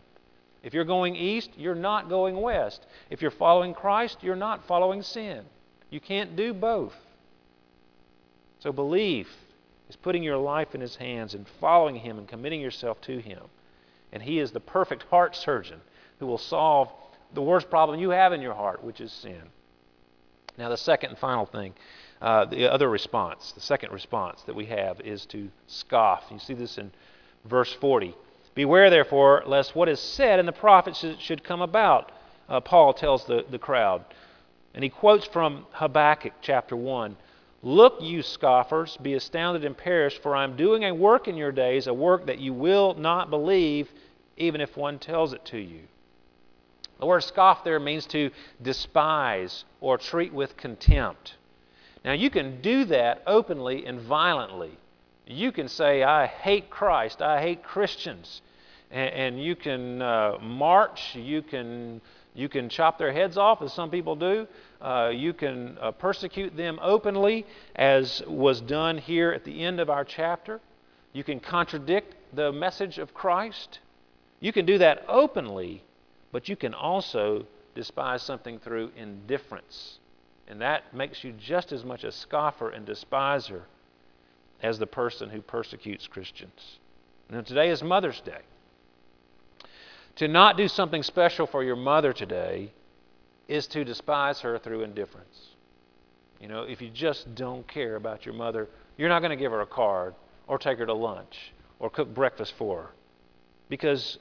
If 0.62 0.74
you're 0.74 0.84
going 0.84 1.16
east, 1.16 1.50
you're 1.56 1.74
not 1.74 2.08
going 2.08 2.40
west. 2.40 2.86
If 3.10 3.22
you're 3.22 3.30
following 3.30 3.74
Christ, 3.74 4.18
you're 4.22 4.36
not 4.36 4.66
following 4.66 5.02
sin. 5.02 5.44
You 5.90 6.00
can't 6.00 6.36
do 6.36 6.52
both. 6.52 6.94
So 8.60 8.72
belief 8.72 9.28
is 9.88 9.96
putting 9.96 10.22
your 10.22 10.36
life 10.36 10.74
in 10.74 10.80
His 10.80 10.96
hands 10.96 11.34
and 11.34 11.46
following 11.60 11.96
Him 11.96 12.18
and 12.18 12.26
committing 12.26 12.60
yourself 12.60 13.00
to 13.02 13.18
Him. 13.18 13.42
And 14.12 14.22
He 14.22 14.38
is 14.38 14.50
the 14.50 14.60
perfect 14.60 15.04
heart 15.04 15.36
surgeon 15.36 15.80
who 16.18 16.26
will 16.26 16.38
solve 16.38 16.90
the 17.34 17.42
worst 17.42 17.70
problem 17.70 18.00
you 18.00 18.10
have 18.10 18.32
in 18.32 18.40
your 18.40 18.54
heart, 18.54 18.82
which 18.82 19.00
is 19.00 19.12
sin. 19.12 19.42
Now, 20.56 20.68
the 20.68 20.76
second 20.76 21.10
and 21.10 21.18
final 21.18 21.46
thing, 21.46 21.74
uh, 22.20 22.46
the 22.46 22.70
other 22.70 22.88
response, 22.88 23.52
the 23.52 23.60
second 23.60 23.92
response 23.92 24.42
that 24.42 24.56
we 24.56 24.66
have 24.66 25.00
is 25.00 25.24
to 25.26 25.48
scoff. 25.68 26.24
You 26.32 26.40
see 26.40 26.54
this 26.54 26.78
in 26.78 26.90
verse 27.44 27.72
40. 27.72 28.14
Beware, 28.58 28.90
therefore, 28.90 29.44
lest 29.46 29.76
what 29.76 29.88
is 29.88 30.00
said 30.00 30.40
in 30.40 30.46
the 30.46 30.50
prophets 30.50 31.04
should 31.20 31.44
come 31.44 31.62
about, 31.62 32.10
uh, 32.48 32.58
Paul 32.58 32.92
tells 32.92 33.24
the, 33.24 33.44
the 33.48 33.56
crowd. 33.56 34.04
And 34.74 34.82
he 34.82 34.90
quotes 34.90 35.24
from 35.26 35.64
Habakkuk 35.70 36.32
chapter 36.42 36.74
1 36.74 37.16
Look, 37.62 37.98
you 38.00 38.20
scoffers, 38.20 38.96
be 38.96 39.14
astounded 39.14 39.64
and 39.64 39.78
perish, 39.78 40.18
for 40.18 40.34
I 40.34 40.42
am 40.42 40.56
doing 40.56 40.82
a 40.82 40.92
work 40.92 41.28
in 41.28 41.36
your 41.36 41.52
days, 41.52 41.86
a 41.86 41.94
work 41.94 42.26
that 42.26 42.40
you 42.40 42.52
will 42.52 42.94
not 42.94 43.30
believe, 43.30 43.92
even 44.36 44.60
if 44.60 44.76
one 44.76 44.98
tells 44.98 45.32
it 45.32 45.44
to 45.44 45.58
you. 45.58 45.82
The 46.98 47.06
word 47.06 47.22
scoff 47.22 47.62
there 47.62 47.78
means 47.78 48.06
to 48.06 48.32
despise 48.60 49.66
or 49.80 49.98
treat 49.98 50.32
with 50.32 50.56
contempt. 50.56 51.36
Now, 52.04 52.12
you 52.12 52.28
can 52.28 52.60
do 52.60 52.86
that 52.86 53.22
openly 53.24 53.86
and 53.86 54.00
violently. 54.00 54.78
You 55.30 55.52
can 55.52 55.68
say, 55.68 56.02
I 56.02 56.26
hate 56.26 56.70
Christ, 56.70 57.20
I 57.20 57.42
hate 57.42 57.62
Christians. 57.62 58.40
And, 58.90 59.14
and 59.14 59.42
you 59.42 59.56
can 59.56 60.00
uh, 60.00 60.38
march, 60.40 61.14
you 61.14 61.42
can, 61.42 62.00
you 62.34 62.48
can 62.48 62.70
chop 62.70 62.96
their 62.96 63.12
heads 63.12 63.36
off, 63.36 63.60
as 63.60 63.74
some 63.74 63.90
people 63.90 64.16
do. 64.16 64.48
Uh, 64.80 65.10
you 65.14 65.34
can 65.34 65.76
uh, 65.82 65.90
persecute 65.90 66.56
them 66.56 66.78
openly, 66.80 67.44
as 67.76 68.22
was 68.26 68.62
done 68.62 68.96
here 68.96 69.30
at 69.32 69.44
the 69.44 69.62
end 69.64 69.80
of 69.80 69.90
our 69.90 70.02
chapter. 70.02 70.62
You 71.12 71.24
can 71.24 71.40
contradict 71.40 72.14
the 72.34 72.50
message 72.50 72.96
of 72.96 73.12
Christ. 73.12 73.80
You 74.40 74.54
can 74.54 74.64
do 74.64 74.78
that 74.78 75.04
openly, 75.08 75.82
but 76.32 76.48
you 76.48 76.56
can 76.56 76.72
also 76.72 77.44
despise 77.74 78.22
something 78.22 78.60
through 78.60 78.92
indifference. 78.96 79.98
And 80.46 80.62
that 80.62 80.94
makes 80.94 81.22
you 81.22 81.32
just 81.32 81.70
as 81.70 81.84
much 81.84 82.02
a 82.02 82.12
scoffer 82.12 82.70
and 82.70 82.86
despiser 82.86 83.64
as 84.62 84.78
the 84.78 84.86
person 84.86 85.30
who 85.30 85.40
persecutes 85.40 86.06
Christians. 86.06 86.78
Now, 87.30 87.42
today 87.42 87.70
is 87.70 87.82
Mother's 87.82 88.20
Day. 88.20 88.40
To 90.16 90.28
not 90.28 90.56
do 90.56 90.66
something 90.66 91.02
special 91.02 91.46
for 91.46 91.62
your 91.62 91.76
mother 91.76 92.12
today 92.12 92.72
is 93.46 93.66
to 93.68 93.84
despise 93.84 94.40
her 94.40 94.58
through 94.58 94.82
indifference. 94.82 95.48
You 96.40 96.48
know, 96.48 96.62
if 96.62 96.80
you 96.80 96.90
just 96.90 97.34
don't 97.34 97.66
care 97.66 97.96
about 97.96 98.24
your 98.24 98.34
mother, 98.34 98.68
you're 98.96 99.08
not 99.08 99.20
going 99.20 99.30
to 99.30 99.36
give 99.36 99.52
her 99.52 99.60
a 99.60 99.66
card 99.66 100.14
or 100.46 100.58
take 100.58 100.78
her 100.78 100.86
to 100.86 100.94
lunch 100.94 101.52
or 101.78 101.90
cook 101.90 102.12
breakfast 102.14 102.54
for 102.58 102.82
her 102.82 102.90
because 103.68 104.18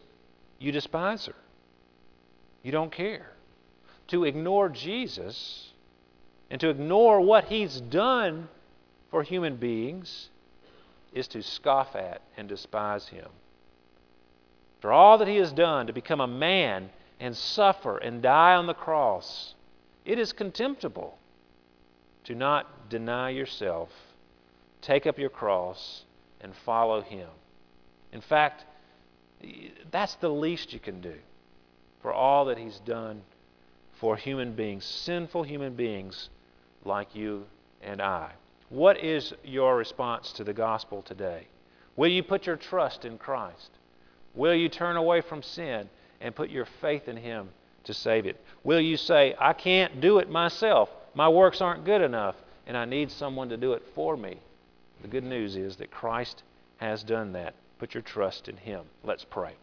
you 0.60 0.72
despise 0.72 1.26
her. 1.26 1.36
You 2.64 2.72
don't 2.72 2.92
care. 2.92 3.32
To 4.10 4.24
ignore 4.24 4.70
Jesus 4.70 5.72
and 6.50 6.60
to 6.62 6.70
ignore 6.70 7.22
what 7.22 7.46
he's 7.46 7.82
done 7.82 8.50
for 9.10 9.24
human 9.24 9.56
beings 9.56 10.30
is 11.14 11.28
to 11.30 11.42
scoff 11.42 11.96
at 11.96 12.22
and 12.36 12.48
despise 12.48 13.08
him. 13.08 13.30
For 14.82 14.92
all 14.92 15.18
that 15.18 15.28
he 15.28 15.38
has 15.38 15.52
done 15.52 15.88
to 15.88 15.94
become 15.94 16.22
a 16.22 16.28
man 16.28 16.90
and 17.20 17.36
suffer 17.36 17.98
and 17.98 18.22
die 18.22 18.56
on 18.56 18.68
the 18.68 18.74
cross, 18.74 19.56
it 20.06 20.20
is 20.20 20.34
contemptible 20.34 21.18
to 22.24 22.36
not 22.36 22.90
deny 22.90 23.30
yourself, 23.30 23.90
take 24.82 25.08
up 25.08 25.18
your 25.18 25.30
cross, 25.30 26.04
and 26.42 26.54
follow 26.66 27.02
Him. 27.02 27.30
In 28.12 28.22
fact, 28.22 28.66
that's 29.92 30.16
the 30.16 30.30
least 30.30 30.74
you 30.74 30.80
can 30.80 31.02
do 31.02 31.16
for 32.02 32.14
all 32.14 32.46
that 32.46 32.58
He's 32.58 32.80
done 32.80 33.22
for 34.00 34.16
human 34.16 34.54
beings, 34.54 34.86
sinful 34.86 35.44
human 35.44 35.74
beings 35.74 36.30
like 36.86 37.16
you 37.16 37.46
and 37.82 38.02
I. 38.02 38.32
What 38.70 39.04
is 39.04 39.34
your 39.44 39.78
response 39.78 40.32
to 40.34 40.44
the 40.44 40.54
gospel 40.54 41.02
today? 41.02 41.48
Will 41.96 42.10
you 42.10 42.22
put 42.22 42.46
your 42.46 42.58
trust 42.58 43.06
in 43.06 43.18
Christ? 43.18 43.72
Will 44.36 44.54
you 44.54 44.70
turn 44.70 44.98
away 44.98 45.22
from 45.22 45.42
sin 45.42 45.90
and 46.22 46.36
put 46.36 46.50
your 46.50 46.68
faith 46.82 47.08
in 47.08 47.18
Him 47.18 47.50
to 47.86 47.94
save 47.94 48.26
it? 48.26 48.40
Will 48.64 48.82
you 48.82 48.98
say, 48.98 49.36
I 49.40 49.54
can't 49.54 50.02
do 50.02 50.20
it 50.20 50.30
myself? 50.30 50.90
My 51.16 51.30
works 51.30 51.62
aren't 51.62 51.86
good 51.86 52.02
enough, 52.02 52.36
and 52.68 52.76
I 52.76 52.86
need 52.86 53.10
someone 53.10 53.50
to 53.50 53.58
do 53.58 53.74
it 53.74 53.84
for 53.96 54.18
me? 54.18 54.38
The 55.02 55.08
good 55.08 55.24
news 55.24 55.56
is 55.56 55.78
that 55.78 55.90
Christ 55.90 56.44
has 56.78 57.04
done 57.04 57.32
that. 57.34 57.56
Put 57.80 57.94
your 57.94 58.04
trust 58.04 58.50
in 58.50 58.58
Him. 58.58 58.82
Let's 59.04 59.24
pray. 59.24 59.54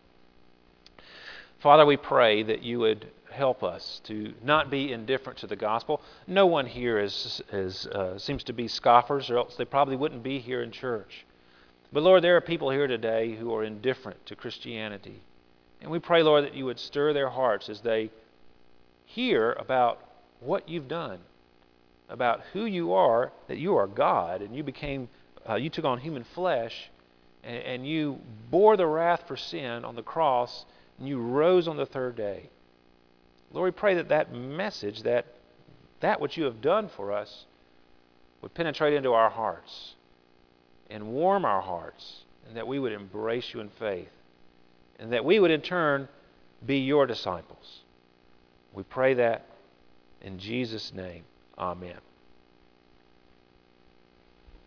Father, 1.60 1.86
we 1.86 1.96
pray 1.96 2.42
that 2.42 2.62
you 2.62 2.80
would 2.80 3.06
help 3.34 3.62
us 3.62 4.00
to 4.04 4.32
not 4.42 4.70
be 4.70 4.92
indifferent 4.92 5.38
to 5.40 5.46
the 5.46 5.56
gospel. 5.56 6.00
No 6.26 6.46
one 6.46 6.66
here 6.66 6.98
is, 6.98 7.42
is 7.52 7.86
uh, 7.86 8.18
seems 8.18 8.44
to 8.44 8.52
be 8.52 8.68
scoffers, 8.68 9.30
or 9.30 9.38
else 9.38 9.56
they 9.56 9.64
probably 9.64 9.96
wouldn't 9.96 10.22
be 10.22 10.38
here 10.38 10.62
in 10.62 10.70
church. 10.70 11.26
But 11.92 12.02
Lord, 12.02 12.24
there 12.24 12.36
are 12.36 12.40
people 12.40 12.70
here 12.70 12.86
today 12.86 13.34
who 13.34 13.54
are 13.54 13.64
indifferent 13.64 14.24
to 14.26 14.36
Christianity. 14.36 15.22
And 15.80 15.90
we 15.90 15.98
pray, 15.98 16.22
Lord, 16.22 16.44
that 16.44 16.54
you 16.54 16.64
would 16.64 16.78
stir 16.78 17.12
their 17.12 17.28
hearts 17.28 17.68
as 17.68 17.80
they 17.80 18.10
hear 19.04 19.52
about 19.52 20.00
what 20.40 20.68
you've 20.68 20.88
done, 20.88 21.18
about 22.08 22.40
who 22.52 22.64
you 22.64 22.94
are, 22.94 23.32
that 23.48 23.58
you 23.58 23.76
are 23.76 23.86
God, 23.86 24.42
and 24.42 24.56
you 24.56 24.62
became, 24.62 25.08
uh, 25.48 25.54
you 25.54 25.70
took 25.70 25.84
on 25.84 25.98
human 25.98 26.24
flesh, 26.24 26.90
and, 27.42 27.56
and 27.56 27.86
you 27.86 28.18
bore 28.50 28.76
the 28.76 28.86
wrath 28.86 29.24
for 29.28 29.36
sin 29.36 29.84
on 29.84 29.94
the 29.94 30.02
cross, 30.02 30.64
and 30.98 31.08
you 31.08 31.20
rose 31.20 31.68
on 31.68 31.76
the 31.76 31.86
third 31.86 32.16
day. 32.16 32.48
Lord, 33.54 33.74
we 33.74 33.78
pray 33.78 33.94
that 33.94 34.10
that 34.10 34.34
message, 34.34 35.02
that 35.04 35.26
that 36.00 36.20
which 36.20 36.36
you 36.36 36.44
have 36.44 36.60
done 36.60 36.90
for 36.94 37.12
us, 37.12 37.46
would 38.42 38.52
penetrate 38.52 38.92
into 38.92 39.12
our 39.12 39.30
hearts 39.30 39.94
and 40.90 41.06
warm 41.06 41.46
our 41.46 41.62
hearts, 41.62 42.24
and 42.46 42.56
that 42.56 42.66
we 42.66 42.78
would 42.78 42.92
embrace 42.92 43.54
you 43.54 43.60
in 43.60 43.70
faith 43.70 44.10
and 44.98 45.12
that 45.12 45.24
we 45.24 45.38
would 45.38 45.50
in 45.50 45.60
turn 45.60 46.08
be 46.64 46.78
your 46.78 47.06
disciples. 47.06 47.80
We 48.72 48.82
pray 48.82 49.14
that 49.14 49.46
in 50.20 50.38
Jesus' 50.38 50.92
name. 50.92 51.24
Amen. 51.58 51.98